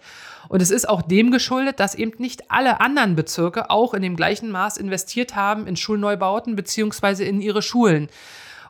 Und 0.49 0.61
es 0.61 0.71
ist 0.71 0.87
auch 0.87 1.01
dem 1.01 1.31
geschuldet, 1.31 1.79
dass 1.79 1.95
eben 1.95 2.13
nicht 2.19 2.49
alle 2.49 2.79
anderen 2.79 3.15
Bezirke 3.15 3.69
auch 3.69 3.93
in 3.93 4.01
dem 4.01 4.15
gleichen 4.15 4.49
Maß 4.49 4.77
investiert 4.77 5.35
haben 5.35 5.67
in 5.67 5.75
Schulneubauten 5.75 6.55
beziehungsweise 6.55 7.23
in 7.25 7.41
ihre 7.41 7.61
Schulen. 7.61 8.09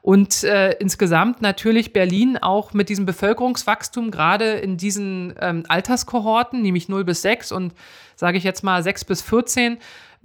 Und 0.02 0.44
äh, 0.44 0.72
insgesamt 0.80 1.42
natürlich 1.42 1.92
Berlin 1.92 2.38
auch 2.38 2.74
mit 2.74 2.90
diesem 2.90 3.06
Bevölkerungswachstum, 3.06 4.10
gerade 4.10 4.54
in 4.54 4.78
diesen 4.78 5.34
ähm, 5.42 5.64
Alterskohorten, 5.68 6.62
nämlich 6.62 6.88
0 6.88 7.04
bis 7.04 7.24
6 7.24 7.52
und 7.52 7.74
sage 8.16 8.38
ich 8.38 8.44
jetzt 8.44 8.64
mal 8.64 8.82
6 8.82 9.06
bis 9.06 9.22
14, 9.22 9.78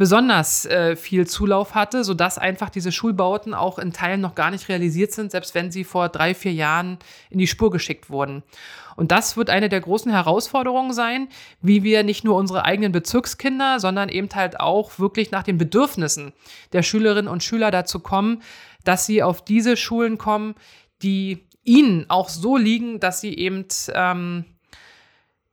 besonders 0.03 0.67
äh, 0.67 0.97
viel 0.97 1.29
Zulauf 1.29 1.77
hatte, 1.77 2.03
sodass 2.03 2.37
einfach 2.37 2.71
diese 2.71 2.91
Schulbauten 2.91 3.55
auch 3.55 3.79
in 3.79 3.93
Teilen 3.93 4.21
noch 4.21 4.35
gar 4.35 4.51
nicht 4.51 4.69
realisiert 4.69 5.12
sind, 5.12 5.31
selbst 5.31 5.55
wenn 5.55 5.71
sie 5.71 5.85
vor 5.85 6.09
drei, 6.09 6.35
vier 6.35 6.53
Jahren 6.53 6.99
in 7.31 7.38
die 7.38 7.47
Spur 7.47 7.71
geschickt 7.71 8.11
wurden. 8.11 8.43
Und 8.97 9.12
das 9.12 9.37
wird 9.37 9.49
eine 9.49 9.69
der 9.69 9.81
großen 9.81 10.11
Herausforderungen 10.11 10.93
sein, 10.93 11.29
wie 11.61 11.85
wir 11.85 12.03
nicht 12.03 12.25
nur 12.25 12.35
unsere 12.35 12.65
eigenen 12.65 12.91
Bezirkskinder, 12.91 13.79
sondern 13.79 14.09
eben 14.09 14.29
halt 14.35 14.59
auch 14.59 14.99
wirklich 14.99 15.31
nach 15.31 15.45
den 15.45 15.57
Bedürfnissen 15.57 16.33
der 16.73 16.83
Schülerinnen 16.83 17.31
und 17.31 17.45
Schüler 17.45 17.71
dazu 17.71 18.01
kommen, 18.01 18.43
dass 18.83 19.07
sie 19.07 19.23
auf 19.23 19.45
diese 19.45 19.77
Schulen 19.77 20.19
kommen, 20.19 20.57
die 21.05 21.47
ihnen 21.62 22.07
auch 22.11 22.29
so 22.29 22.57
liegen, 22.57 22.99
dass 22.99 23.21
sie 23.21 23.38
eben 23.38 23.67
ähm, 23.95 24.47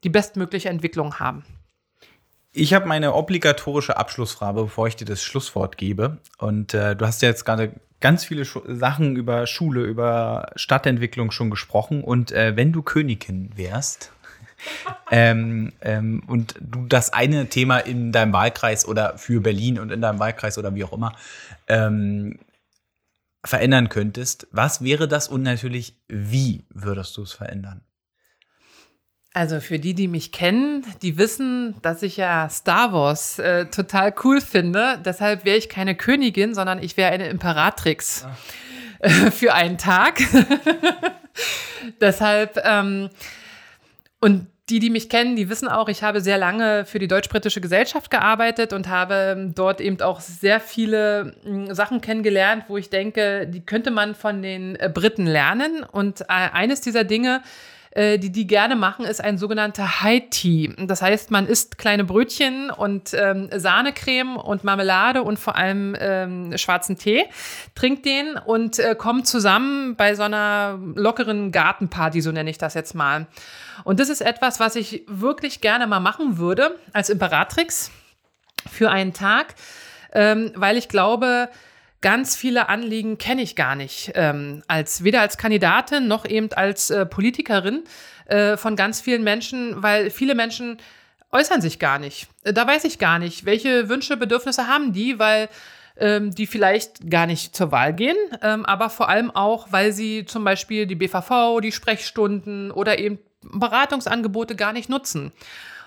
die 0.03 0.09
bestmögliche 0.09 0.69
Entwicklung 0.69 1.19
haben. 1.19 1.45
Ich 2.51 2.73
habe 2.73 2.87
meine 2.87 3.13
obligatorische 3.13 3.97
Abschlussfrage, 3.97 4.63
bevor 4.63 4.87
ich 4.87 4.95
dir 4.95 5.05
das 5.05 5.21
Schlusswort 5.23 5.77
gebe. 5.77 6.17
Und 6.39 6.73
äh, 6.73 6.95
du 6.95 7.05
hast 7.05 7.21
ja 7.21 7.29
jetzt 7.29 7.45
gerade 7.45 7.73
ganz 7.99 8.25
viele 8.25 8.43
Schu 8.43 8.61
Sachen 8.65 9.15
über 9.15 9.45
Schule, 9.45 9.83
über 9.83 10.51
Stadtentwicklung 10.55 11.29
schon 11.31 11.51
gesprochen. 11.51 12.03
Und 12.03 12.31
äh, 12.31 12.55
wenn 12.55 12.71
du 12.71 12.81
Königin 12.81 13.51
wärst 13.55 14.11
ähm, 15.11 15.73
ähm, 15.81 16.23
und 16.25 16.55
du 16.59 16.85
das 16.87 17.13
eine 17.13 17.49
Thema 17.49 17.77
in 17.79 18.11
deinem 18.11 18.33
Wahlkreis 18.33 18.87
oder 18.87 19.17
für 19.17 19.41
Berlin 19.41 19.79
und 19.79 19.91
in 19.91 20.01
deinem 20.01 20.19
Wahlkreis 20.19 20.57
oder 20.57 20.73
wie 20.73 20.83
auch 20.83 20.93
immer 20.93 21.13
ähm, 21.67 22.39
verändern 23.45 23.89
könntest, 23.89 24.47
was 24.51 24.83
wäre 24.83 25.07
das 25.07 25.27
und 25.27 25.43
natürlich, 25.43 25.95
wie 26.07 26.65
würdest 26.69 27.15
du 27.15 27.23
es 27.23 27.31
verändern? 27.31 27.81
Also 29.33 29.59
für 29.59 29.77
die, 29.77 29.93
die 29.93 30.07
mich 30.07 30.31
kennen, 30.31 30.83
die 31.03 31.17
wissen, 31.17 31.75
dass 31.83 32.01
ich 32.01 32.17
ja 32.17 32.49
Star 32.49 32.93
Wars 32.93 33.37
äh, 33.37 33.67
total 33.67 34.13
cool 34.23 34.41
finde. 34.41 34.99
Deshalb 35.05 35.45
wäre 35.45 35.57
ich 35.57 35.69
keine 35.69 35.95
Königin, 35.95 36.55
sondern 36.55 36.81
ich 36.81 36.97
wäre 36.97 37.11
eine 37.11 37.27
Imperatrix 37.27 38.25
äh, 38.99 39.09
für 39.31 39.53
einen 39.53 39.77
Tag. 39.77 40.19
Deshalb 42.01 42.59
ähm, 42.63 43.09
und 44.19 44.47
die, 44.69 44.79
die 44.79 44.89
mich 44.89 45.09
kennen, 45.09 45.35
die 45.35 45.49
wissen 45.49 45.67
auch, 45.67 45.89
ich 45.89 46.03
habe 46.03 46.21
sehr 46.21 46.37
lange 46.37 46.85
für 46.85 46.99
die 46.99 47.07
deutsch-britische 47.07 47.61
Gesellschaft 47.61 48.11
gearbeitet 48.11 48.73
und 48.73 48.87
habe 48.87 49.35
ähm, 49.37 49.55
dort 49.55 49.81
eben 49.81 49.99
auch 50.01 50.19
sehr 50.19 50.59
viele 50.59 51.35
hm, 51.43 51.73
Sachen 51.73 52.01
kennengelernt, 52.01 52.65
wo 52.67 52.77
ich 52.77 52.89
denke, 52.89 53.47
die 53.47 53.61
könnte 53.61 53.91
man 53.91 54.15
von 54.15 54.41
den 54.41 54.75
äh, 54.75 54.89
Briten 54.93 55.25
lernen. 55.25 55.83
Und 55.83 56.21
äh, 56.21 56.25
eines 56.27 56.81
dieser 56.81 57.03
Dinge, 57.03 57.37
äh, 57.37 57.78
die 57.99 58.31
die 58.31 58.47
gerne 58.47 58.75
machen, 58.75 59.03
ist 59.03 59.21
ein 59.21 59.37
sogenannter 59.37 60.01
High 60.01 60.23
Tea. 60.29 60.73
Das 60.77 61.01
heißt, 61.01 61.31
man 61.31 61.47
isst 61.47 61.77
kleine 61.77 62.03
Brötchen 62.03 62.71
und 62.71 63.13
ähm, 63.13 63.49
Sahnecreme 63.53 64.37
und 64.37 64.63
Marmelade 64.63 65.23
und 65.23 65.37
vor 65.37 65.55
allem 65.55 65.95
ähm, 65.99 66.57
schwarzen 66.57 66.97
Tee, 66.97 67.25
trinkt 67.75 68.05
den 68.05 68.35
und 68.35 68.79
äh, 68.79 68.95
kommt 68.95 69.27
zusammen 69.27 69.95
bei 69.95 70.15
so 70.15 70.23
einer 70.23 70.79
lockeren 70.95 71.51
Gartenparty, 71.51 72.21
so 72.21 72.31
nenne 72.31 72.49
ich 72.49 72.57
das 72.57 72.73
jetzt 72.73 72.95
mal. 72.95 73.27
Und 73.83 73.99
das 73.99 74.09
ist 74.09 74.21
etwas, 74.21 74.59
was 74.59 74.75
ich 74.75 75.03
wirklich 75.07 75.61
gerne 75.61 75.85
mal 75.85 75.99
machen 75.99 76.37
würde 76.37 76.77
als 76.93 77.09
Imperatrix 77.09 77.91
für 78.69 78.89
einen 78.89 79.13
Tag, 79.13 79.55
ähm, 80.13 80.51
weil 80.55 80.77
ich 80.77 80.89
glaube, 80.89 81.49
ganz 82.01 82.35
viele 82.35 82.69
Anliegen 82.69 83.17
kenne 83.17 83.41
ich 83.41 83.55
gar 83.55 83.75
nicht, 83.75 84.11
ähm, 84.15 84.63
als 84.67 85.03
weder 85.03 85.21
als 85.21 85.37
Kandidatin 85.37 86.07
noch 86.07 86.25
eben 86.25 86.51
als 86.53 86.89
äh, 86.89 87.05
Politikerin 87.05 87.83
äh, 88.25 88.57
von 88.57 88.75
ganz 88.75 89.01
vielen 89.01 89.23
Menschen, 89.23 89.81
weil 89.83 90.09
viele 90.09 90.35
Menschen 90.35 90.77
äußern 91.31 91.61
sich 91.61 91.79
gar 91.79 91.99
nicht. 91.99 92.27
Äh, 92.43 92.53
da 92.53 92.65
weiß 92.65 92.85
ich 92.85 92.99
gar 92.99 93.19
nicht, 93.19 93.45
welche 93.45 93.89
Wünsche, 93.89 94.17
Bedürfnisse 94.17 94.67
haben 94.67 94.93
die, 94.93 95.19
weil 95.19 95.49
ähm, 95.97 96.31
die 96.33 96.47
vielleicht 96.47 97.09
gar 97.09 97.25
nicht 97.25 97.55
zur 97.55 97.71
Wahl 97.71 97.93
gehen, 97.93 98.17
ähm, 98.41 98.65
aber 98.65 98.89
vor 98.89 99.09
allem 99.09 99.31
auch, 99.31 99.71
weil 99.71 99.91
sie 99.91 100.25
zum 100.25 100.43
Beispiel 100.43 100.85
die 100.85 100.95
BVV, 100.95 101.59
die 101.61 101.71
Sprechstunden 101.71 102.71
oder 102.71 102.99
eben 102.99 103.19
Beratungsangebote 103.41 104.55
gar 104.55 104.73
nicht 104.73 104.89
nutzen. 104.89 105.31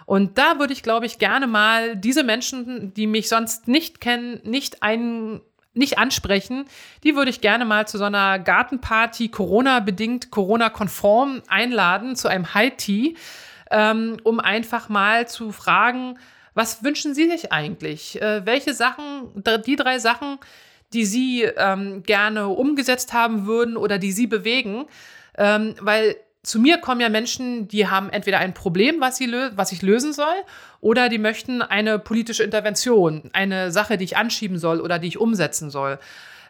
Und 0.04 0.36
da 0.36 0.58
würde 0.58 0.72
ich, 0.72 0.82
glaube 0.82 1.06
ich, 1.06 1.18
gerne 1.18 1.46
mal 1.46 1.96
diese 1.96 2.24
Menschen, 2.24 2.92
die 2.94 3.06
mich 3.06 3.28
sonst 3.28 3.68
nicht 3.68 4.00
kennen, 4.00 4.40
nicht 4.44 4.82
ein, 4.82 5.40
nicht 5.74 5.98
ansprechen, 5.98 6.66
die 7.02 7.16
würde 7.16 7.30
ich 7.30 7.40
gerne 7.40 7.64
mal 7.64 7.86
zu 7.88 7.98
so 7.98 8.04
einer 8.04 8.38
Gartenparty, 8.38 9.28
Corona-bedingt, 9.28 10.30
Corona-konform 10.30 11.42
einladen, 11.48 12.16
zu 12.16 12.28
einem 12.28 12.52
High 12.54 12.76
Tea, 12.76 13.16
ähm, 13.70 14.18
um 14.22 14.38
einfach 14.40 14.88
mal 14.88 15.26
zu 15.28 15.50
fragen, 15.52 16.18
was 16.54 16.84
wünschen 16.84 17.14
Sie 17.14 17.30
sich 17.30 17.52
eigentlich? 17.52 18.20
Äh, 18.20 18.44
welche 18.44 18.74
Sachen, 18.74 19.42
die 19.66 19.76
drei 19.76 19.98
Sachen, 19.98 20.38
die 20.92 21.06
Sie 21.06 21.42
ähm, 21.42 22.02
gerne 22.02 22.48
umgesetzt 22.48 23.14
haben 23.14 23.46
würden 23.46 23.78
oder 23.78 23.98
die 23.98 24.12
Sie 24.12 24.26
bewegen? 24.26 24.84
Ähm, 25.38 25.74
weil 25.80 26.16
zu 26.42 26.58
mir 26.58 26.78
kommen 26.78 27.00
ja 27.00 27.08
Menschen, 27.08 27.68
die 27.68 27.86
haben 27.86 28.10
entweder 28.10 28.38
ein 28.38 28.52
Problem, 28.52 29.00
was, 29.00 29.16
sie 29.16 29.30
was 29.30 29.70
ich 29.70 29.82
lösen 29.82 30.12
soll, 30.12 30.34
oder 30.80 31.08
die 31.08 31.18
möchten 31.18 31.62
eine 31.62 31.98
politische 32.00 32.42
Intervention, 32.42 33.30
eine 33.32 33.70
Sache, 33.70 33.96
die 33.96 34.04
ich 34.04 34.16
anschieben 34.16 34.58
soll 34.58 34.80
oder 34.80 34.98
die 34.98 35.08
ich 35.08 35.18
umsetzen 35.18 35.70
soll. 35.70 36.00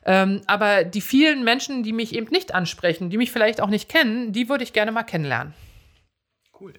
Ähm, 0.04 0.40
aber 0.46 0.84
die 0.84 1.02
vielen 1.02 1.44
Menschen, 1.44 1.82
die 1.82 1.92
mich 1.92 2.14
eben 2.14 2.28
nicht 2.30 2.54
ansprechen, 2.54 3.10
die 3.10 3.18
mich 3.18 3.30
vielleicht 3.30 3.60
auch 3.60 3.68
nicht 3.68 3.88
kennen, 3.88 4.32
die 4.32 4.48
würde 4.48 4.64
ich 4.64 4.72
gerne 4.72 4.92
mal 4.92 5.02
kennenlernen. 5.02 5.52
Cool. 6.58 6.72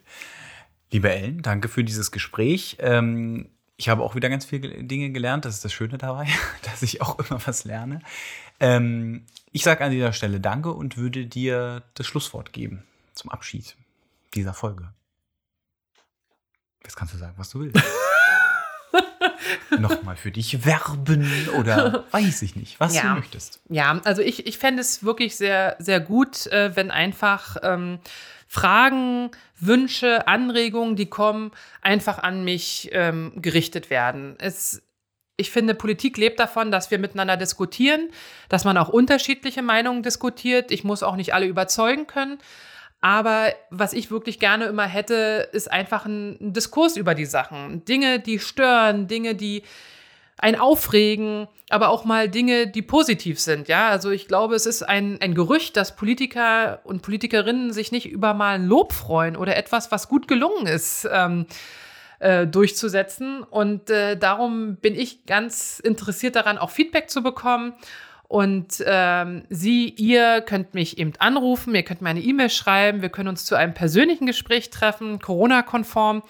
Liebe 0.91 1.11
Ellen, 1.11 1.41
danke 1.41 1.69
für 1.69 1.83
dieses 1.83 2.11
Gespräch. 2.11 2.77
Ähm, 2.79 3.49
ich 3.77 3.89
habe 3.89 4.03
auch 4.03 4.15
wieder 4.15 4.29
ganz 4.29 4.45
viele 4.45 4.83
Dinge 4.83 5.11
gelernt. 5.11 5.45
Das 5.45 5.55
ist 5.55 5.65
das 5.65 5.71
Schöne 5.71 5.97
dabei, 5.99 6.27
dass 6.63 6.81
ich 6.81 7.01
auch 7.01 7.19
immer 7.19 7.39
was 7.45 7.63
lerne. 7.63 7.99
Ähm, 8.59 9.25
ich 9.51 9.63
sage 9.63 9.83
an 9.83 9.91
dieser 9.91 10.13
Stelle 10.13 10.39
Danke 10.39 10.71
und 10.71 10.97
würde 10.97 11.27
dir 11.27 11.83
das 11.93 12.07
Schlusswort 12.07 12.53
geben 12.53 12.83
zum 13.13 13.31
Abschied 13.31 13.75
dieser 14.33 14.53
Folge. 14.53 14.93
Jetzt 16.83 16.95
kannst 16.95 17.13
du 17.13 17.17
sagen, 17.17 17.33
was 17.37 17.49
du 17.49 17.61
willst. 17.61 17.81
Nochmal 19.79 20.15
für 20.15 20.31
dich 20.31 20.65
werben 20.65 21.27
oder 21.57 22.05
weiß 22.11 22.41
ich 22.43 22.55
nicht, 22.55 22.79
was 22.79 22.95
ja. 22.95 23.01
du 23.01 23.19
möchtest. 23.19 23.61
Ja, 23.69 23.99
also 24.03 24.21
ich, 24.21 24.45
ich 24.45 24.57
fände 24.57 24.81
es 24.81 25.03
wirklich 25.03 25.35
sehr, 25.35 25.75
sehr 25.79 25.99
gut, 25.99 26.47
äh, 26.47 26.75
wenn 26.75 26.91
einfach 26.91 27.57
ähm, 27.63 27.99
Fragen, 28.47 29.31
Wünsche, 29.59 30.27
Anregungen, 30.27 30.95
die 30.95 31.09
kommen, 31.09 31.51
einfach 31.81 32.19
an 32.19 32.43
mich 32.43 32.89
ähm, 32.91 33.33
gerichtet 33.37 33.89
werden. 33.89 34.35
Es, 34.39 34.83
ich 35.37 35.49
finde, 35.49 35.73
Politik 35.73 36.17
lebt 36.17 36.39
davon, 36.39 36.71
dass 36.71 36.91
wir 36.91 36.99
miteinander 36.99 37.37
diskutieren, 37.37 38.09
dass 38.49 38.65
man 38.65 38.77
auch 38.77 38.89
unterschiedliche 38.89 39.63
Meinungen 39.63 40.03
diskutiert. 40.03 40.71
Ich 40.71 40.83
muss 40.83 41.01
auch 41.01 41.15
nicht 41.15 41.33
alle 41.33 41.47
überzeugen 41.47 42.05
können. 42.05 42.37
Aber 43.03 43.51
was 43.69 43.91
ich 43.91 44.11
wirklich 44.11 44.39
gerne 44.39 44.63
immer 44.63 44.85
hätte, 44.87 45.49
ist 45.51 45.69
einfach 45.69 46.05
ein, 46.05 46.37
Diskurs 46.39 46.95
über 46.95 47.15
die 47.15 47.25
Sachen. 47.25 47.83
Dinge, 47.83 48.21
die 48.21 48.39
stören, 48.39 49.07
Dinge, 49.07 49.35
die 49.35 49.63
ein 50.37 50.57
Aufregen, 50.57 51.49
aber 51.69 51.89
auch 51.89 52.05
mal 52.05 52.29
Dinge, 52.29 52.67
die 52.67 52.81
positiv 52.81 53.41
sind. 53.41 53.67
Ja, 53.67 53.89
also 53.89 54.09
ich 54.09 54.29
glaube, 54.29 54.55
es 54.55 54.65
ist 54.65 54.83
ein, 54.83 55.19
ein 55.19 55.35
Gerücht, 55.35 55.75
dass 55.75 55.97
Politiker 55.97 56.79
und 56.85 57.01
Politikerinnen 57.01 57.73
sich 57.73 57.91
nicht 57.91 58.05
über 58.09 58.33
mal 58.33 58.63
Lob 58.63 58.93
freuen 58.93 59.35
oder 59.35 59.57
etwas, 59.57 59.91
was 59.91 60.07
gut 60.07 60.29
gelungen 60.29 60.65
ist, 60.65 61.05
ähm, 61.11 61.45
äh, 62.19 62.47
durchzusetzen. 62.47 63.43
Und 63.43 63.89
äh, 63.89 64.15
darum 64.15 64.77
bin 64.77 64.95
ich 64.95 65.25
ganz 65.25 65.81
interessiert 65.81 66.37
daran, 66.37 66.57
auch 66.57 66.69
Feedback 66.69 67.09
zu 67.09 67.21
bekommen. 67.21 67.73
Und 68.33 68.83
ähm, 68.87 69.43
Sie, 69.51 69.89
ihr 69.89 70.41
könnt 70.41 70.73
mich 70.73 70.97
eben 70.97 71.13
anrufen, 71.19 71.75
ihr 71.75 71.83
könnt 71.83 72.01
mir 72.01 72.09
eine 72.09 72.19
E-Mail 72.19 72.49
schreiben, 72.49 73.03
wir 73.03 73.09
können 73.09 73.29
uns 73.29 73.45
zu 73.45 73.53
einem 73.53 73.75
persönlichen 73.75 74.25
Gespräch 74.25 74.71
treffen, 74.71 75.19
Corona-konform. 75.19 76.23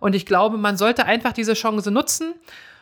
Und 0.00 0.16
ich 0.16 0.26
glaube, 0.26 0.58
man 0.58 0.76
sollte 0.76 1.06
einfach 1.06 1.32
diese 1.32 1.54
Chance 1.54 1.92
nutzen. 1.92 2.34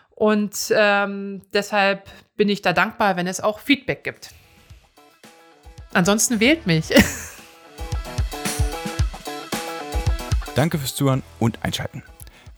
Und 0.08 0.72
ähm, 0.74 1.42
deshalb 1.52 2.08
bin 2.38 2.48
ich 2.48 2.62
da 2.62 2.72
dankbar, 2.72 3.16
wenn 3.16 3.26
es 3.26 3.42
auch 3.42 3.58
Feedback 3.58 4.02
gibt. 4.02 4.30
Ansonsten 5.92 6.40
wählt 6.40 6.66
mich. 6.66 6.86
Danke 10.54 10.78
fürs 10.78 10.94
Zuhören 10.94 11.22
und 11.38 11.62
Einschalten. 11.62 12.02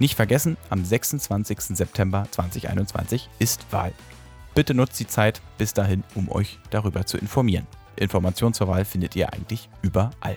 Nicht 0.01 0.17
vergessen, 0.17 0.57
am 0.69 0.85
26. 0.85 1.77
September 1.77 2.27
2021 2.33 3.31
ist 3.39 3.65
Wahl. 3.71 3.93
Bitte 4.57 4.75
nutzt 4.75 4.99
die 4.99 5.07
Zeit 5.07 5.41
bis 5.57 5.73
dahin, 5.73 6.03
um 6.17 6.29
euch 6.29 6.59
darüber 6.71 7.07
zu 7.07 7.17
informieren. 7.17 7.69
Informationen 7.95 8.55
zur 8.55 8.67
Wahl 8.67 8.85
findet 8.85 9.15
ihr 9.15 9.33
eigentlich 9.33 9.69
überall. 9.83 10.37